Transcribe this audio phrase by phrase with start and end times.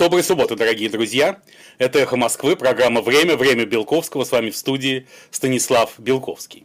[0.00, 1.42] Доброй субботы, дорогие друзья.
[1.76, 4.24] Это «Эхо Москвы», программа «Время», «Время Белковского».
[4.24, 6.64] С вами в студии Станислав Белковский.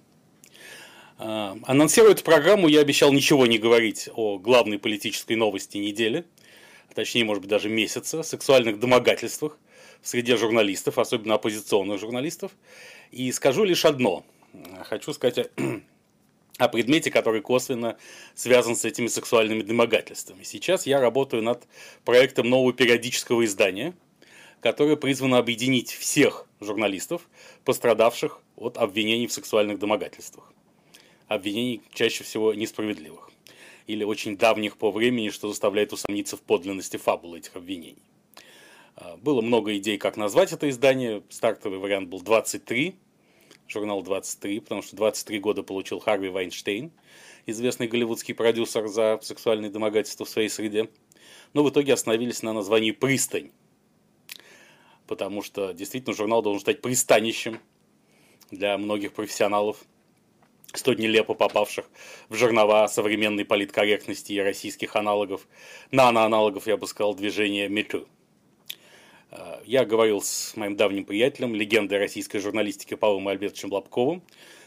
[1.17, 6.23] А, анонсируя эту программу, я обещал ничего не говорить о главной политической новости недели,
[6.93, 9.58] точнее, может быть, даже месяца, сексуальных домогательствах
[10.02, 12.54] в среде журналистов, особенно оппозиционных журналистов.
[13.12, 14.24] И скажу лишь одно.
[14.86, 15.49] Хочу сказать
[16.58, 17.98] о предмете, который косвенно
[18.34, 20.44] связан с этими сексуальными домогательствами.
[20.44, 21.67] Сейчас я работаю над
[22.05, 23.93] проектом нового периодического издания,
[24.62, 27.27] которое призвано объединить всех журналистов,
[27.65, 30.52] пострадавших от обвинений в сексуальных домогательствах.
[31.27, 33.31] Обвинений чаще всего несправедливых
[33.87, 38.01] или очень давних по времени, что заставляет усомниться в подлинности фабулы этих обвинений.
[38.95, 41.21] А, было много идей, как назвать это издание.
[41.29, 42.95] Стартовый вариант был 23,
[43.67, 46.91] журнал 23, потому что 23 года получил Харви Вайнштейн,
[47.45, 50.89] известный голливудский продюсер за сексуальные домогательства в своей среде.
[51.53, 53.51] Но в итоге остановились на названии «Пристань»,
[55.07, 57.59] потому что действительно журнал должен стать пристанищем
[58.51, 59.77] для многих профессионалов,
[60.73, 61.90] столь нелепо попавших
[62.29, 65.47] в жернова современной политкорректности и российских аналогов,
[65.92, 68.08] наноаналогов, я бы сказал, движения МИТУ.
[69.31, 74.22] Э, я говорил с моим давним приятелем, легендой российской журналистики Павлом Альбертовичем Лобковым,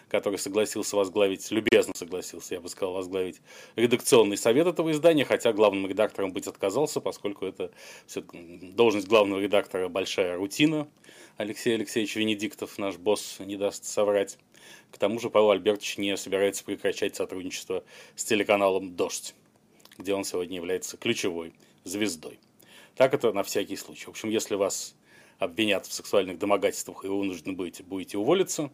[0.09, 3.41] который согласился возглавить, любезно согласился, я бы сказал, возглавить
[3.77, 7.71] редакционный совет этого издания, хотя главным редактором быть отказался, поскольку это
[8.07, 10.89] все, должность главного редактора большая рутина.
[11.37, 14.39] Алексей Алексеевич Венедиктов, наш босс, не даст соврать.
[14.91, 17.85] К тому же Павел Альбертович не собирается прекращать сотрудничество
[18.17, 19.35] с телеканалом «Дождь»,
[19.99, 21.53] где он сегодня является ключевой
[21.85, 22.39] звездой.
[22.99, 24.07] Так это на всякий случай.
[24.07, 24.97] В общем, если вас
[25.39, 28.73] обвинят в сексуальных домогательствах и вы вынуждены будете, будете уволиться,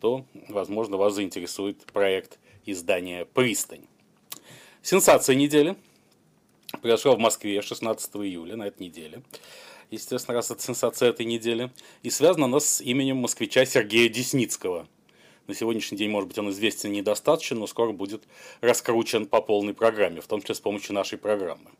[0.00, 3.86] то, возможно, вас заинтересует проект издания «Пристань».
[4.82, 5.76] Сенсация недели
[6.82, 9.22] произошла в Москве 16 июля на этой неделе.
[9.90, 11.72] Естественно, раз это сенсация этой недели.
[12.02, 14.86] И связана она с именем москвича Сергея Десницкого.
[15.46, 18.24] На сегодняшний день, может быть, он известен недостаточно, но скоро будет
[18.60, 21.70] раскручен по полной программе, в том числе с помощью нашей программы.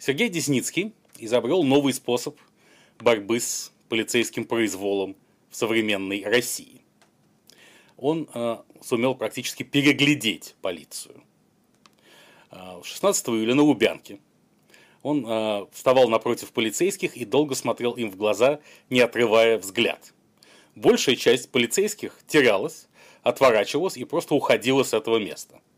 [0.00, 0.92] Сергей Десницкий
[1.24, 2.38] изобрел новый способ
[2.98, 5.16] борьбы с полицейским произволом
[5.50, 6.82] в современной России.
[7.96, 11.22] Он э, сумел практически переглядеть полицию.
[12.50, 14.18] Э, 16 июля на Лубянке
[15.02, 20.12] он э, вставал напротив полицейских и долго смотрел им в глаза, не отрывая взгляд.
[20.74, 22.88] Большая часть полицейских терялась,
[23.22, 25.60] отворачивалась и просто уходила с этого места–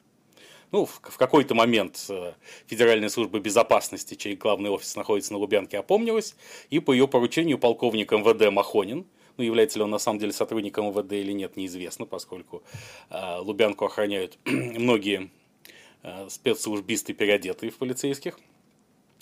[0.74, 2.32] ну, в, какой-то момент э,
[2.66, 6.34] Федеральная служба безопасности, чей главный офис находится на Лубянке, опомнилась,
[6.68, 10.86] и по ее поручению полковник МВД Махонин, ну, является ли он на самом деле сотрудником
[10.86, 12.64] МВД или нет, неизвестно, поскольку
[13.08, 15.30] э, Лубянку охраняют многие
[16.02, 18.36] э, спецслужбисты, переодетые в полицейских,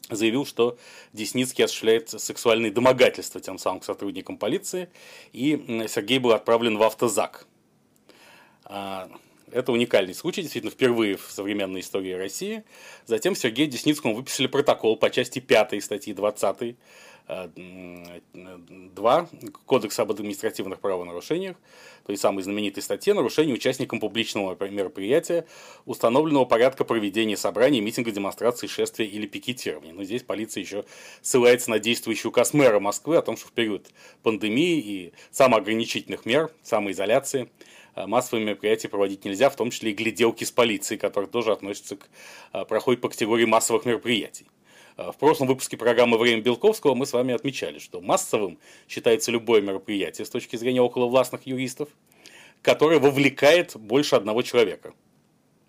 [0.08, 0.78] заявил, что
[1.12, 4.88] Десницкий осуществляет сексуальные домогательства тем самым к сотрудникам полиции,
[5.34, 7.46] и Сергей был отправлен в автозак.
[9.52, 12.64] Это уникальный случай, действительно, впервые в современной истории России.
[13.06, 16.76] Затем Сергею Десницкому выписали протокол по части 5 статьи 20
[17.26, 17.46] 2
[18.34, 19.26] э,
[19.64, 21.56] Кодекса об административных правонарушениях,
[22.04, 25.46] той самой знаменитой статье нарушение участникам публичного мероприятия
[25.86, 29.92] установленного порядка проведения собраний, митинга, демонстрации, шествия или пикетирования.
[29.94, 30.84] Но здесь полиция еще
[31.22, 33.86] ссылается на действующий указ мэра Москвы о том, что в период
[34.22, 40.44] пандемии и самоограничительных мер, самоизоляции– Э, массовые мероприятия проводить нельзя, в том числе и гляделки
[40.44, 42.08] с полицией, которые тоже относятся к,
[42.52, 44.46] э, проходят по категории массовых мероприятий.
[44.96, 48.58] Э, в прошлом выпуске программы «Время Белковского» мы с вами отмечали, что массовым
[48.88, 51.88] считается любое мероприятие с точки зрения околовластных юристов,
[52.62, 54.94] которое вовлекает больше одного человека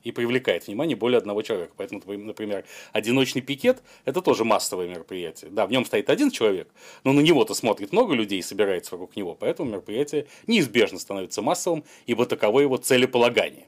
[0.03, 1.73] и привлекает внимание более одного человека.
[1.77, 5.49] Поэтому, например, одиночный пикет– это тоже массовое мероприятие.
[5.49, 6.69] Да, в нем стоит один человек,
[7.03, 11.83] но на него-то смотрит много людей и собирается вокруг него, поэтому мероприятие неизбежно становится массовым,
[12.05, 13.67] ибо таково его целеполагание.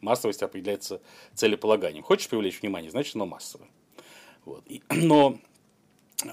[0.00, 1.00] Массовость определяется
[1.34, 2.02] целеполаганием.
[2.02, 3.68] Хочешь привлечь внимание, значит, оно массовое.
[4.44, 4.64] Вот.
[4.66, 5.38] И, но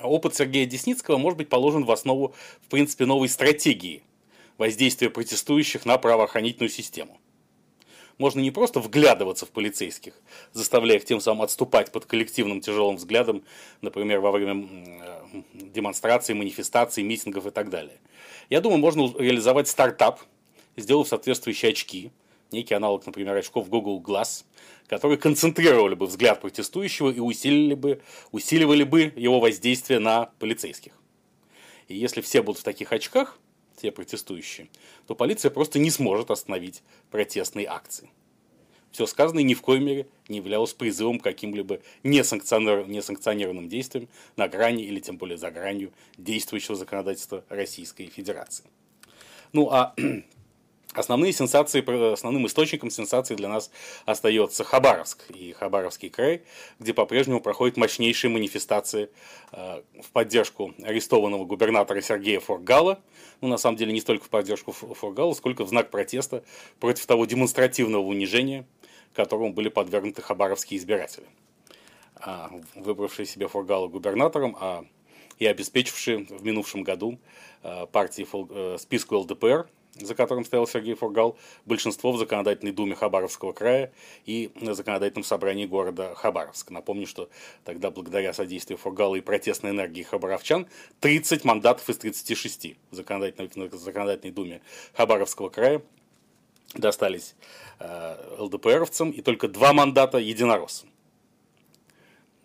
[0.02, 4.04] опыт Сергея Десницкого может быть положен в основу, в принципе, новой стратегии
[4.58, 7.20] воздействия протестующих на правоохранительную систему
[8.18, 10.14] можно не просто вглядываться в полицейских,
[10.52, 13.44] заставляя их тем самым отступать под коллективным тяжелым взглядом,
[13.82, 14.68] например, во время
[15.34, 18.00] э, демонстраций, манифестаций, митингов и так далее.
[18.50, 20.22] Я думаю, можно реализовать стартап,
[20.76, 22.12] сделав соответствующие очки,
[22.52, 24.46] некий аналог, например, очков Google Glass,
[24.88, 28.02] которые концентрировали бы взгляд протестующего и усилили бы,
[28.32, 30.94] усиливали бы его воздействие на полицейских.
[31.88, 33.40] И если все будут в таких очках,
[33.84, 34.70] все протестующие,
[35.08, 36.82] то полиция просто не сможет остановить
[37.12, 38.10] протестные акции.
[38.94, 44.08] Все сказанное ни в коей мере не являлось призывом к каким-либо несанкционированным действиям
[44.38, 48.64] на грани или тем более за гранью действующего законодательства Российской Федерации.
[49.52, 49.94] Ну а
[50.94, 53.72] Основные сенсации, основным источником сенсаций для нас
[54.06, 56.44] остается Хабаровск и Хабаровский край,
[56.80, 59.10] где по-прежнему проходят мощнейшие манифестации
[59.52, 63.00] э, в поддержку арестованного губернатора Сергея Форгала.
[63.42, 66.44] Ну, на самом деле, не столько в поддержку Форгала, сколько в знак протеста
[66.80, 68.68] против того демонстративного унижения,
[69.16, 71.26] которому были подвергнуты хабаровские избиратели,
[72.16, 74.86] а, выбравшие себе Форгала губернатором, а
[75.40, 77.18] и обеспечившие в минувшем году
[77.64, 83.54] э, партии э, списку ЛДПР– за которым стоял Сергей Фургал, большинство в Законодательной Думе Хабаровского
[83.54, 83.92] края
[84.26, 86.72] и на Законодательном собрании города Хабаровск.
[86.72, 87.30] Напомню, что
[87.64, 90.68] тогда, благодаря содействию Фургала и протестной энергии хабаровчан,
[91.00, 94.62] 30 мандатов из 36 в Законодательной, Законодательной Думе
[94.94, 95.82] Хабаровского края
[96.74, 97.36] достались
[97.80, 100.90] э, ЛДПРовцам и только два мандата единороссам.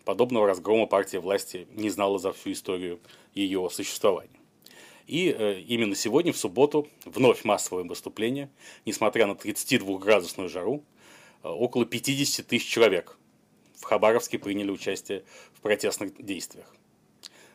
[0.05, 2.99] Подобного разгрома партия власти не знала за всю историю
[3.33, 4.38] ее существования.
[5.09, 8.47] И э, именно сегодня, в субботу, вновь массовое выступление,
[8.85, 10.83] несмотря на 32-градусную жару,
[11.41, 13.17] э, около 50 тысяч человек
[13.75, 15.23] в Хабаровске приняли участие
[15.55, 16.71] в протестных действиях.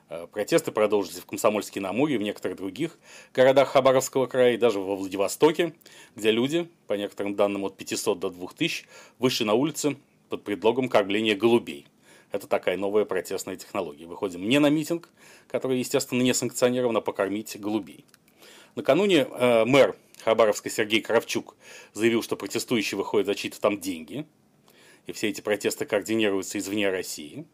[0.08, 2.98] Э, протесты продолжились в Комсомольске на Амуре и в некоторых других
[3.32, 5.74] городах Хабаровского края, и даже во Владивостоке,
[6.16, 8.84] где люди, по некоторым данным от 500 до 2000,
[9.20, 9.96] вышли на улицы
[10.28, 11.86] под предлогом кормления голубей–
[12.34, 14.06] это такая новая протестная технология.
[14.06, 15.08] Выходим не на митинг,
[15.46, 18.04] который, естественно, не санкционирован, а покормить голубей.
[18.74, 19.94] Накануне э, мэр
[20.24, 21.54] Хабаровска Сергей Кравчук
[21.92, 24.26] заявил, что протестующие выходят за чьи-то там деньги,
[25.06, 27.46] и все эти протесты координируются извне России.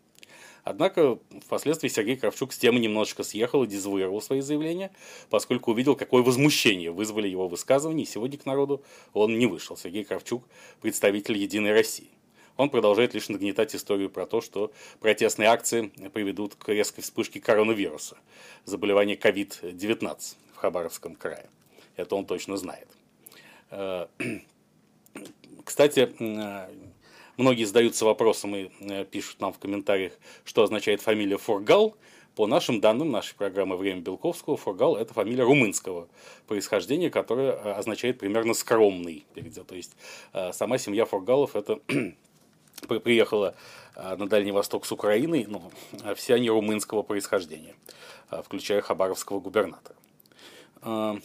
[0.64, 4.92] Однако впоследствии Сергей Кравчук с темы немножечко съехал и дезавуировал свои заявления,
[5.28, 9.76] поскольку увидел, какое возмущение вызвали его высказывания, и сегодня к народу он не вышел.
[9.76, 10.48] Сергей Кравчук–
[10.80, 12.08] представитель «Единой России»
[12.56, 18.16] он продолжает лишь нагнетать историю про то, что протестные акции приведут к резкой вспышке коронавируса,
[18.64, 21.48] заболевания COVID-19 в Хабаровском крае.
[21.96, 22.88] Это он точно знает.
[23.70, 24.06] Э,
[25.64, 26.68] кстати, э,
[27.36, 30.12] многие задаются вопросом и э, пишут нам в комментариях,
[30.44, 31.96] что означает фамилия Форгал.
[32.36, 36.08] По нашим данным, нашей программы «Время Белковского», Форгал– это фамилия румынского
[36.46, 39.26] происхождения, которая означает примерно «скромный».
[39.66, 39.96] То есть,
[40.52, 41.80] сама семья Форгалов– это
[42.86, 43.54] приехала
[43.94, 47.74] а, на Дальний Восток с Украины, но ну, все они румынского происхождения,
[48.28, 49.96] а, включая хабаровского губернатора.
[50.82, 51.18] А,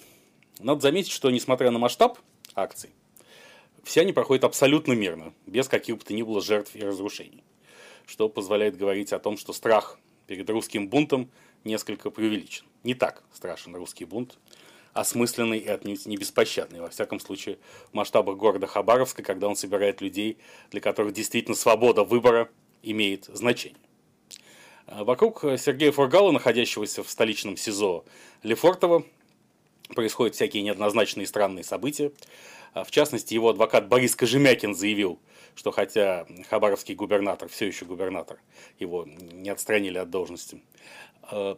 [0.59, 2.17] надо заметить, что несмотря на масштаб
[2.53, 2.91] акций,
[3.83, 7.43] все они проходят абсолютно мирно, без каких бы то ни было жертв и разрушений,
[8.05, 11.29] что позволяет говорить о том, что страх перед русским бунтом
[11.63, 12.65] несколько преувеличен.
[12.83, 14.37] Не так страшен русский бунт,
[14.95, 17.59] осмысленный и отнюдь не беспощадный, во всяком случае,
[17.91, 20.37] в масштабах города Хабаровска, когда он собирает людей,
[20.71, 22.49] для которых действительно свобода выбора
[22.81, 23.77] имеет значение.
[24.87, 28.05] А вокруг Сергея Фургала, находящегося в столичном СИЗО
[28.41, 29.03] Лефортово,
[29.89, 32.13] происходят всякие неоднозначные и странные события.
[32.73, 35.19] А в частности, его адвокат Борис Кожемякин заявил,
[35.55, 38.39] что хотя хабаровский губернатор, все еще губернатор,
[38.79, 40.61] его не отстранили от должности,
[41.23, 41.57] а,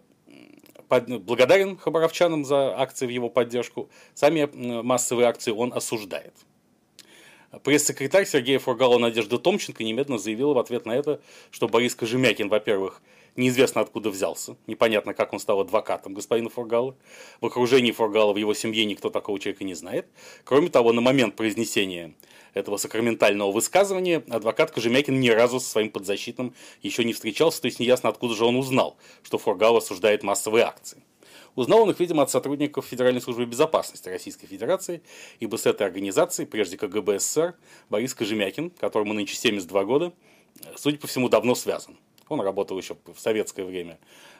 [0.90, 3.90] благодарен хабаровчанам за акции в его поддержку.
[4.14, 4.50] Сами
[4.82, 6.34] массовые акции он осуждает.
[7.64, 13.02] Пресс-секретарь Сергея Фургала Надежда Томченко немедленно заявила в ответ на это, что Борис Кожемякин, во-первых,
[13.38, 16.96] неизвестно откуда взялся, непонятно, как он стал адвокатом господина Фургала.
[17.40, 20.07] В окружении Фургала, в его семье никто такого человека не знает.
[20.44, 22.14] Кроме того, на момент произнесения
[22.57, 27.80] этого сакраментального высказывания адвокат Кожемякин ни разу со своим подзащитным еще не встречался, то есть
[27.80, 31.04] неясно, откуда же он узнал, что Фургал осуждает массовые акции.
[31.56, 35.02] Узнал он их, видимо, от сотрудников Федеральной службы безопасности Российской Федерации,
[35.40, 37.56] ибо с этой организацией, прежде КГБ СССР,
[37.90, 40.14] Борис Кожемякин, которому нынче 72 года,
[40.76, 41.97] судя по всему, давно связан.
[42.30, 43.97] Он работал еще в советское время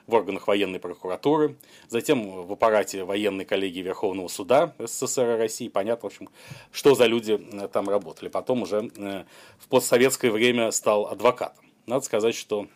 [0.08, 1.56] в органах военной прокуратуры,
[1.90, 5.68] затем в аппарате военной коллегии Верховного суда СССР и России.
[5.68, 6.30] Понятно, в общем,
[6.72, 8.30] что за люди э, там работали.
[8.30, 9.24] Потом уже э,
[9.60, 11.66] в постсоветское время стал адвокатом.
[11.86, 12.68] Надо сказать, что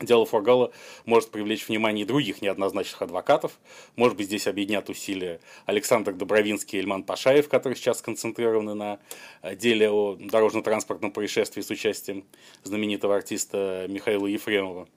[0.00, 0.72] Дело Фургала
[1.06, 3.60] может привлечь внимание других неоднозначных адвокатов.
[3.94, 8.98] Может быть, здесь объединят усилия Александр Добровинский и Ильман Пашаев, которые сейчас сконцентрированы на
[9.42, 12.24] э, деле о дорожно-транспортном происшествии с участием
[12.64, 14.88] знаменитого артиста Михаила Ефремова.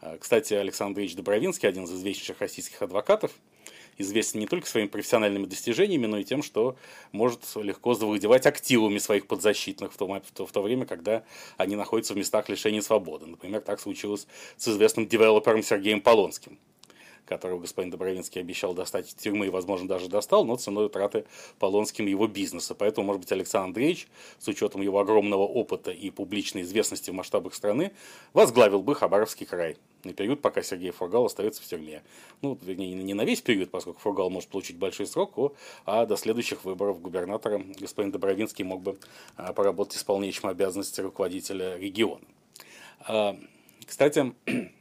[0.00, 3.32] Э, кстати, Александр Ильич Добровинский, один из известнейших российских адвокатов,
[3.98, 6.76] известен не только своими профессиональными достижениями, но и тем, что
[7.12, 11.24] может легко завладевать активами своих подзащитных в то, в то время, когда
[11.56, 13.26] они находятся в местах лишения свободы.
[13.26, 14.26] Например, так случилось
[14.56, 16.58] с известным девелопером Сергеем Полонским.
[17.26, 21.26] Которого господин Добровинский обещал достать из тюрьмы и, возможно, даже достал, но ценой утраты
[21.58, 22.74] Полонским его бизнеса.
[22.74, 27.54] Поэтому, может быть, Александр Андреевич, с учетом его огромного опыта и публичной известности в масштабах
[27.54, 27.92] страны,
[28.32, 32.02] возглавил бы Хабаровский край на период, пока Сергей Фургал остается в тюрьме.
[32.40, 35.26] Ну, вернее, не на весь период, поскольку Фургал может получить большой срок,
[35.84, 38.98] а до следующих выборов губернатора господин Добровинский мог бы
[39.36, 42.24] а, поработать исполняющим обязанности руководителя региона.
[43.00, 43.36] А,
[43.84, 44.32] кстати,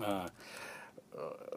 [0.00, 0.30] а,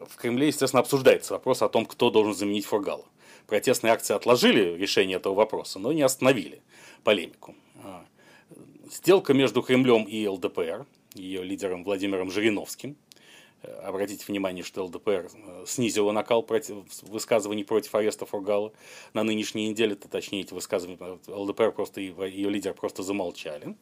[0.08, 3.04] в Кремле, естественно, обсуждается вопрос о том, кто должен заменить Фургала.
[3.46, 6.62] Протестные акции отложили решение этого вопроса, но не остановили
[7.02, 7.54] полемику.
[8.90, 12.96] Сделка между Кремлем и ЛДПР, ее лидером Владимиром Жириновским,
[13.82, 18.72] обратите внимание, что ЛДПР э, снизила накал против, высказываний против ареста Фургала
[19.12, 23.76] на нынешней неделе, то точнее эти высказывания ЛДПР просто, ее лидер просто замолчали.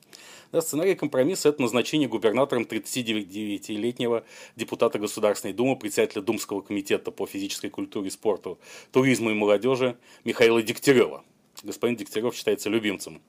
[0.53, 4.25] Да, сценарий компромисса– это назначение губернатором 39-летнего
[4.57, 8.59] депутата Государственной Думы, председателя Думского комитета по физической культуре, спорту,
[8.91, 11.25] туризму и молодежи Михаила Дегтярева.
[11.63, 13.23] Господин Дегтярев считается любимцем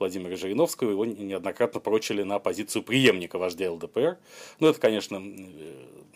[0.00, 4.16] Владимира Жириновского, его неоднократно прочили на позицию преемника вождя ЛДПР.
[4.58, 5.22] Но это, конечно,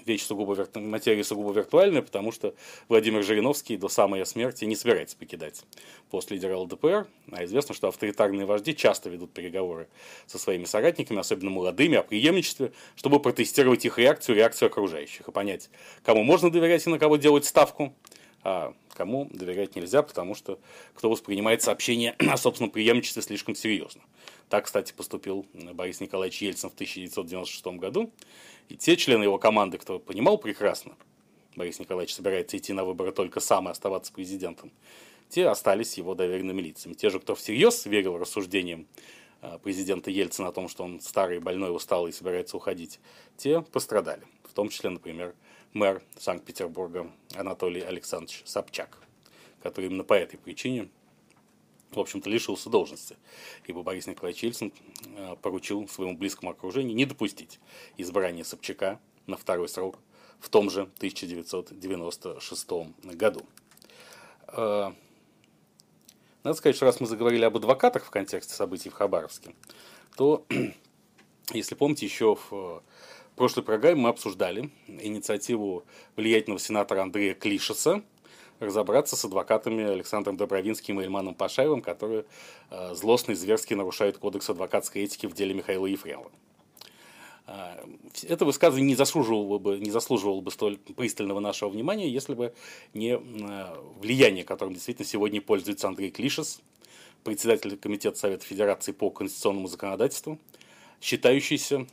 [0.07, 2.55] вещь сугубо, материя сугубо виртуальная, потому что
[2.88, 5.64] Владимир Жириновский до самой смерти не собирается покидать
[6.11, 7.07] пост лидера ЛДПР.
[7.31, 9.87] А известно, что авторитарные вожди часто ведут переговоры
[10.26, 15.69] со своими соратниками, особенно молодыми, о преемничестве, чтобы протестировать их реакцию, реакцию окружающих и понять,
[16.03, 17.95] кому можно доверять и на кого делать ставку,
[18.45, 20.59] а кому доверять нельзя, потому что
[20.95, 24.03] кто воспринимает сообщение о собственном преемничестве слишком серьезно.
[24.51, 28.11] Так, кстати, поступил Борис Николаевич Ельцин в 1996 году.
[28.69, 30.95] И те члены его команды, кто понимал прекрасно,
[31.57, 34.71] Борис Николаевич собирается идти на выборы только сам и оставаться президентом,
[35.29, 36.95] те остались его доверенными лицами.
[36.95, 38.87] Те же, кто всерьез верил рассуждениям
[39.41, 43.01] а, президента Ельцина о том, что он старый, больной, усталый и собирается уходить,
[43.37, 44.23] те пострадали.
[44.45, 45.35] В том числе, например,
[45.75, 48.99] мэр Санкт-Петербурга Анатолий Александрович Собчак,
[49.62, 50.88] который именно по этой причине
[51.97, 53.16] в общем-то, лишился должности,
[53.66, 54.73] ибо Борис Николаевич Ельцин
[55.16, 57.61] э, поручил своему близкому окружению не допустить
[57.97, 59.99] избрания Собчака на второй срок
[60.40, 62.69] в том же 1996
[63.04, 63.47] году.
[64.49, 64.93] Э,
[66.43, 69.54] надо сказать, что раз мы заговорили об адвокатах в контексте событий в Хабаровске,
[70.16, 70.45] то,
[71.52, 72.83] если помните, еще в
[73.37, 75.85] прошлой программе мы обсуждали инициативу
[76.17, 78.03] влиятельного сенатора Андрея Клишеса,
[78.61, 82.25] разобраться с адвокатами Александром Добровинским и Ильманом Пашаевым, которые
[82.71, 86.31] э, злостно и зверски нарушают кодекс адвокатской этики в деле Михаила Ефремова.
[87.47, 87.85] Э,
[88.23, 92.55] это высказывание не заслуживало бы, не заслуживало бы столь пристального нашего внимания, если бы
[92.95, 96.61] не э, влияние, которым действительно сегодня пользуется Андрей Клишес,
[97.25, 100.38] председатель Комитета Совета Федерации по конституционному законодательству,
[101.00, 101.87] считающийся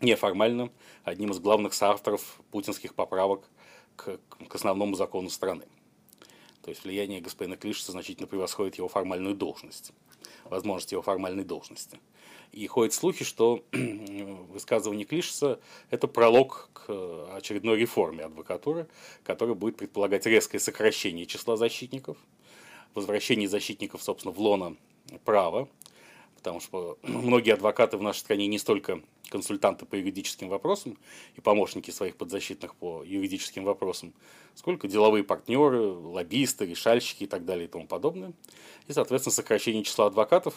[0.00, 0.70] неформально
[1.04, 3.48] одним из главных соавторов путинских поправок
[3.96, 5.64] к, к основному закону страны.
[6.62, 9.92] То есть влияние господина Клишеса значительно превосходит его формальную должность,
[10.44, 12.00] возможность его формальной должности.
[12.52, 15.60] И ходят слухи, что высказывание Клишеса–
[15.90, 18.88] это пролог к очередной реформе адвокатуры,
[19.24, 22.16] которая будет предполагать резкое сокращение числа защитников,
[22.94, 24.76] возвращение защитников, собственно, в лоно
[25.24, 25.68] права,
[26.46, 30.96] потому что многие адвокаты в нашей стране не столько консультанты по юридическим вопросам
[31.34, 34.14] и помощники своих подзащитных по юридическим вопросам,
[34.54, 38.32] сколько деловые партнеры, лоббисты, решальщики и так далее и тому подобное.
[38.86, 40.54] И, соответственно, сокращение числа адвокатов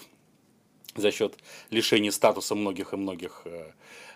[0.96, 1.36] за счет
[1.72, 3.72] лишения статуса многих и многих э,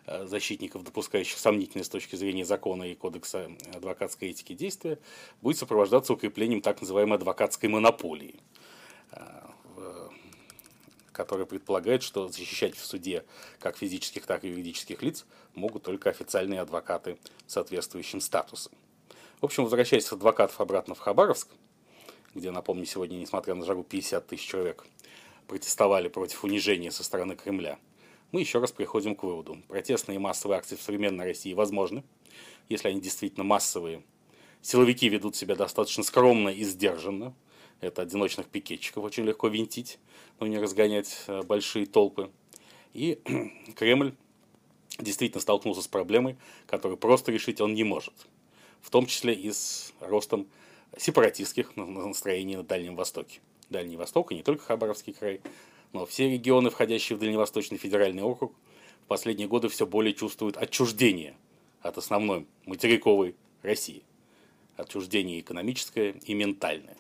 [0.06, 5.00] э, защитников, допускающих сомнительные с точки зрения закона и кодекса адвокатской этики действия,
[5.42, 8.36] будет сопровождаться укреплением так называемой адвокатской монополии
[9.12, 9.43] э,
[11.14, 13.24] который предполагает, что защищать в суде
[13.60, 17.18] как физических, так и юридических лиц могут только официальные адвокаты
[17.48, 18.74] соответствующим статусом.
[19.40, 21.50] В общем, возвращаясь с адвокатов обратно в Хабаровск,
[22.34, 24.86] где, напомню, сегодня, несмотря на жару, 50 тысяч человек
[25.48, 27.78] протестовали против унижения со стороны Кремля,
[28.32, 29.60] мы еще раз приходим к выводу.
[29.68, 32.04] Протестные массовые акции в современной России возможны,
[32.68, 34.02] если они действительно массовые.
[34.62, 37.36] Силовики ведут себя достаточно скромно и сдержанно,
[37.84, 40.00] это одиночных пикетчиков очень легко винтить,
[40.40, 42.32] но не разгонять э, большие толпы.
[42.94, 43.20] И
[43.76, 44.14] Кремль
[45.00, 48.14] действительно столкнулся с проблемой, которую просто решить он не может.
[48.82, 50.48] В том числе и с ростом
[50.98, 53.40] сепаратистских настроений на Дальнем Востоке.
[53.70, 55.42] Дальний Восток, и не только Хабаровский край,
[55.94, 58.54] но все регионы, входящие в Дальневосточный федеральный округ,
[59.04, 61.36] в последние годы все более чувствуют отчуждение
[61.82, 64.04] от основной материковой России.
[64.76, 66.98] Отчуждение экономическое и ментальное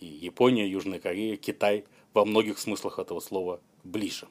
[0.00, 1.84] и Япония, Южная Корея, Китай
[2.14, 4.28] во многих смыслах этого слова ближе.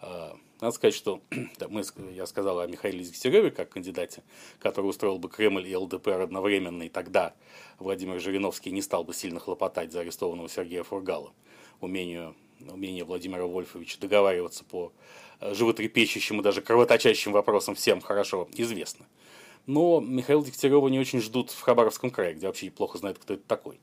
[0.00, 1.20] А, Надо сказать, что
[1.58, 4.22] да, мы, я сказал о Михаиле Дегтяреве как кандидате,
[4.60, 7.34] который устроил бы Кремль и ЛДПР одновременно, и тогда
[7.78, 11.32] Владимир Жириновский не стал бы сильно хлопотать за арестованного Сергея Фургала.
[11.80, 14.92] Умению, умение Владимира Вольфовича договариваться по
[15.40, 19.06] э, животрепещущим и даже кровоточащим вопросам всем хорошо известно.
[19.66, 23.42] Но Михаила Дегтярева не очень ждут в Хабаровском крае, где вообще плохо знают, кто это
[23.46, 23.78] такой.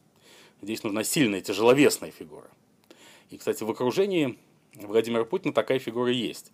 [0.62, 2.50] Здесь нужна сильная, тяжеловесная фигура.
[3.30, 4.38] И, кстати, в окружении
[4.76, 6.52] Владимира Путина такая фигура есть.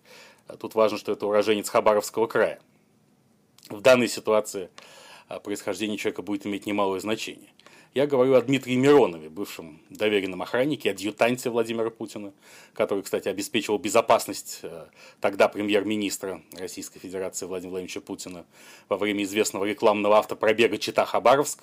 [0.48, 2.60] А тут важно, что это уроженец Хабаровского края.
[3.70, 4.70] В данной ситуации
[5.28, 7.50] а, происхождение человека будет иметь немалое значение.
[7.94, 12.32] Я говорю о Дмитрии Миронове, бывшем доверенном охраннике, адъютанте Владимира Путина,
[12.74, 14.86] который, кстати, обеспечивал безопасность э,
[15.20, 18.46] тогда премьер-министра Российской Федерации Владимира Владимировича Путина
[18.88, 21.62] во время известного рекламного автопробега Чита-Хабаровск,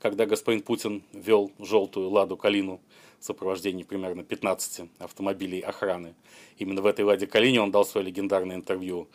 [0.00, 2.80] когда господин Путин вел желтую «Ладу Калину»
[3.18, 6.14] в сопровождении примерно 15 автомобилей охраны.
[6.58, 9.08] Именно в этой «Ладе Калине» он дал свое легендарное интервью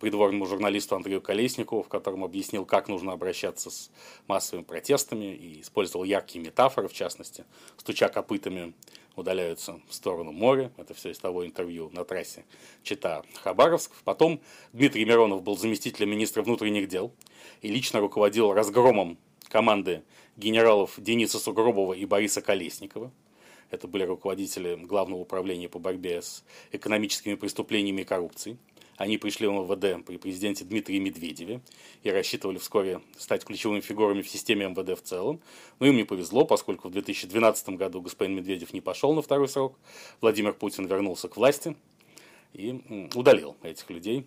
[0.00, 3.90] придворному журналисту Андрею Колесникову, в котором объяснил, как нужно обращаться с
[4.26, 7.44] массовыми протестами и использовал яркие метафоры, в частности,
[7.76, 8.72] стуча копытами
[9.16, 10.72] удаляются в сторону моря.
[10.78, 12.44] Это все из того интервью на трассе
[12.84, 13.90] Чита-Хабаровск.
[14.04, 14.40] Потом
[14.72, 17.12] Дмитрий Миронов был заместителем министра внутренних дел
[17.60, 20.02] и лично руководил разгромом команды
[20.36, 23.10] генералов Дениса Сугробова и Бориса Колесникова.
[23.70, 28.58] Это были руководители Главного управления по борьбе с экономическими преступлениями и коррупцией.
[28.98, 31.62] Они пришли в МВД при президенте Дмитрии Медведеве
[32.02, 35.40] и рассчитывали вскоре стать ключевыми фигурами в системе МВД в целом.
[35.80, 39.78] Но им не повезло, поскольку в 2012 году господин Медведев не пошел на второй срок.
[40.20, 41.74] Владимир Путин вернулся к власти
[42.52, 44.26] и удалил этих людей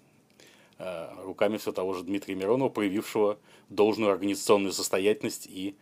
[0.77, 3.37] Э, руками все того же Дмитрия Миронова, проявившего
[3.69, 5.75] должную организационную состоятельность и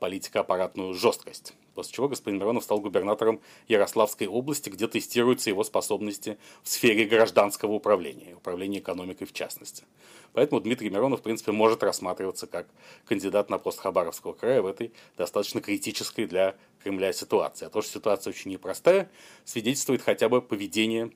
[0.00, 1.54] политико-аппаратную жесткость.
[1.74, 7.72] После чего господин Миронов стал губернатором Ярославской области, где тестируются его способности в сфере гражданского
[7.72, 9.84] управления, управления экономикой в частности.
[10.32, 12.66] Поэтому Дмитрий Миронов, в принципе, может рассматриваться как
[13.04, 17.66] кандидат на пост Хабаровского края в этой достаточно критической для Кремля ситуации.
[17.66, 19.10] А то, что ситуация очень непростая,
[19.44, 21.10] свидетельствует хотя бы поведение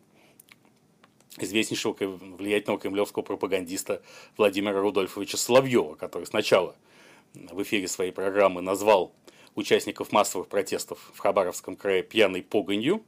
[1.38, 4.02] известнейшего влиятельного кремлевского пропагандиста
[4.37, 6.76] Владимира Рудольфовича Соловьева, который сначала
[7.35, 9.13] в эфире своей программы назвал
[9.54, 13.02] участников массовых протестов в Хабаровском крае пьяной погонью,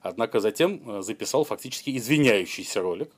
[0.00, 3.10] однако затем э, записал фактически извиняющийся ролик,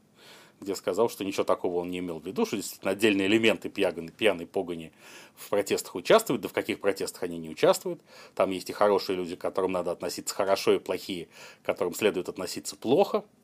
[0.60, 4.08] где сказал, что ничего такого он не имел в виду, что действительно отдельные элементы пьяной,
[4.08, 4.92] пьяной погони
[5.36, 8.00] в протестах участвуют, да в каких протестах они не участвуют.
[8.34, 11.28] Там есть и хорошие люди, к которым надо относиться хорошо, и плохие,
[11.62, 13.24] к которым следует относиться плохо–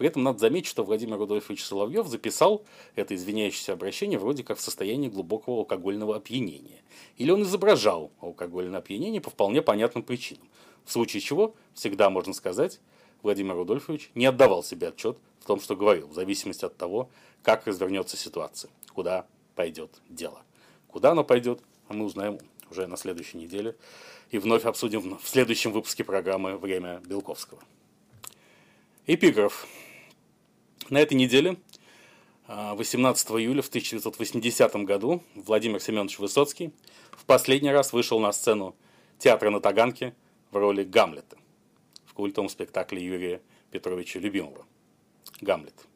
[0.00, 4.62] при этом надо заметить, что Владимир Рудольфович Соловьев записал это извиняющееся обращение вроде как в
[4.62, 6.80] состоянии глубокого алкогольного опьянения.
[7.18, 10.48] Или он изображал алкогольное опьянение по вполне понятным причинам.
[10.86, 12.80] В случае чего, всегда можно сказать,
[13.20, 17.10] Владимир Рудольфович не отдавал себе отчет в том, что говорил, в зависимости от того,
[17.42, 20.40] как развернется ситуация, куда пойдет дело.
[20.88, 21.60] Куда оно пойдет,
[21.90, 22.38] мы узнаем
[22.70, 23.76] уже на следующей неделе
[24.30, 27.60] и вновь обсудим в следующем выпуске программы «Время Белковского».
[29.06, 29.66] Эпиграф.
[30.90, 31.56] На этой неделе,
[32.48, 36.72] 18 а, июля в 1980 году, Владимир Семенович Высоцкий
[37.12, 38.74] в последний раз вышел на сцену
[39.16, 40.16] театра на Таганке
[40.50, 41.38] в роли Гамлета
[42.06, 44.66] в культовом спектакле Юрия Петровича Любимого
[45.40, 45.86] «Гамлет».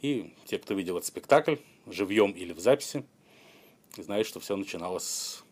[0.00, 3.04] И те, кто видел этот спектакль, живьем или в записи,
[3.96, 5.44] знают, что все начиналось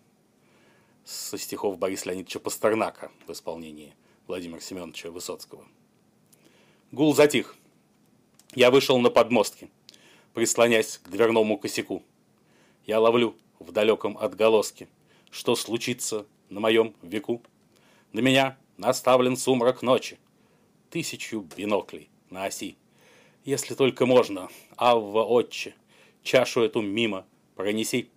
[1.04, 3.94] со стихов Бориса Леонидовича Пастернака в исполнении
[4.26, 5.64] Владимира Семеновича Высоцкого.
[6.90, 7.54] Гул затих.
[8.58, 9.70] Я вышел на подмостки,
[10.34, 12.02] прислонясь к дверному косяку.
[12.86, 14.88] Я ловлю в далеком отголоске,
[15.30, 17.40] что случится на моем веку.
[18.12, 20.18] На меня наставлен сумрак ночи,
[20.90, 22.76] тысячу биноклей на оси.
[23.44, 25.76] Если только можно, Авва, отче,
[26.24, 28.10] чашу эту мимо пронеси.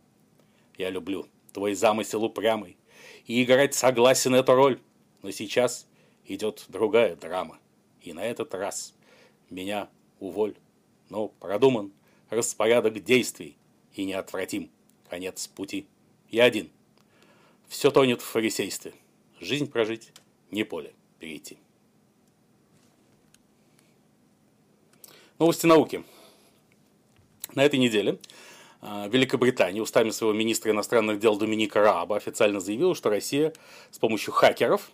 [0.75, 2.77] Я люблю твой замысел упрямый
[3.27, 4.79] и играть согласен эту роль,
[5.21, 5.85] но сейчас
[6.25, 7.59] идет другая драма,
[8.01, 8.95] и на этот раз
[9.51, 9.87] меня
[10.21, 10.55] уволь.
[11.09, 11.91] Но продуман
[12.29, 13.57] распорядок действий
[13.93, 14.69] и неотвратим
[15.09, 15.85] конец пути.
[16.29, 16.69] Я один.
[17.67, 18.93] Все тонет в фарисействе.
[19.41, 20.13] Жизнь прожить,
[20.49, 21.57] не поле перейти.
[25.39, 26.03] Новости науки.
[27.55, 28.19] На этой неделе
[28.79, 33.53] а, Великобритания устами своего министра иностранных дел Доминика Рааба официально заявила, что Россия
[33.89, 34.91] с помощью хакеров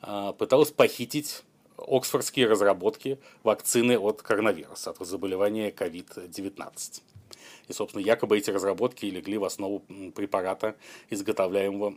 [0.00, 1.42] а, пыталась похитить
[1.78, 7.02] оксфордские разработки вакцины от коронавируса, от заболевания COVID-19.
[7.68, 9.80] И, собственно, якобы эти разработки легли в основу
[10.14, 10.74] препарата,
[11.10, 11.94] изготовляемого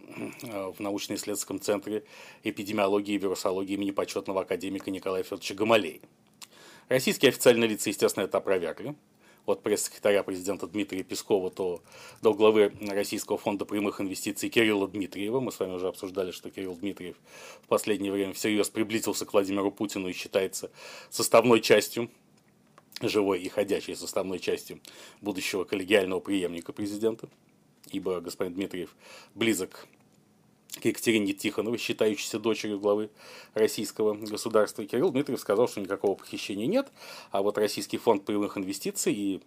[0.74, 2.04] в научно-исследовательском центре
[2.44, 6.00] эпидемиологии и вирусологии имени почетного академика Николая Федоровича Гамалея.
[6.90, 8.96] Российские официальные лица, естественно, это опровергли.
[9.46, 11.82] От пресс-секретаря президента Дмитрия Пескова то
[12.22, 15.40] до главы Российского фонда прямых инвестиций Кирилла Дмитриева.
[15.40, 17.16] Мы с вами уже обсуждали, что Кирилл Дмитриев
[17.64, 20.70] в последнее время всерьез приблизился к Владимиру Путину и считается
[21.10, 22.10] составной частью
[23.02, 24.80] живой и ходячей составной частью
[25.22, 27.28] будущего коллегиального преемника президента,
[27.92, 28.96] ибо господин Дмитриев
[29.34, 29.88] близок
[30.80, 33.10] к Екатерине Тихоновой, считающейся дочерью главы
[33.54, 34.86] российского государства.
[34.86, 36.88] Кирилл Дмитриев сказал, что никакого похищения нет,
[37.32, 39.42] а вот Российский фонд прямых инвестиций и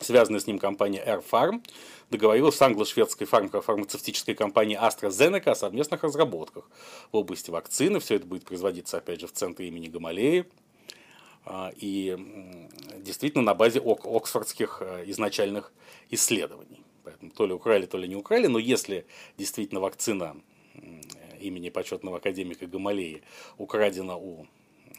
[0.00, 1.64] связанная с ним компания Air Farm
[2.10, 6.68] договорилась с англо-шведской фармацевтической компанией AstraZeneca о совместных разработках
[7.12, 8.00] в области вакцины.
[8.00, 10.46] Все это будет производиться, опять же, в центре имени Гамалеи.
[11.46, 12.16] А, и
[12.98, 15.72] действительно на базе оксфордских э, изначальных
[16.10, 16.83] исследований.
[17.36, 20.36] То ли украли, то ли не украли, но если действительно вакцина
[21.40, 23.22] имени почетного академика Гамалеи
[23.58, 24.46] украдена у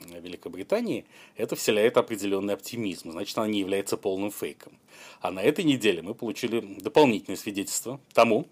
[0.02, 3.12] Великобритании, это вселяет определенный оптимизм.
[3.12, 4.74] Значит, она не является полным фейком.
[5.22, 8.48] А на этой неделе мы получили дополнительное свидетельство тому,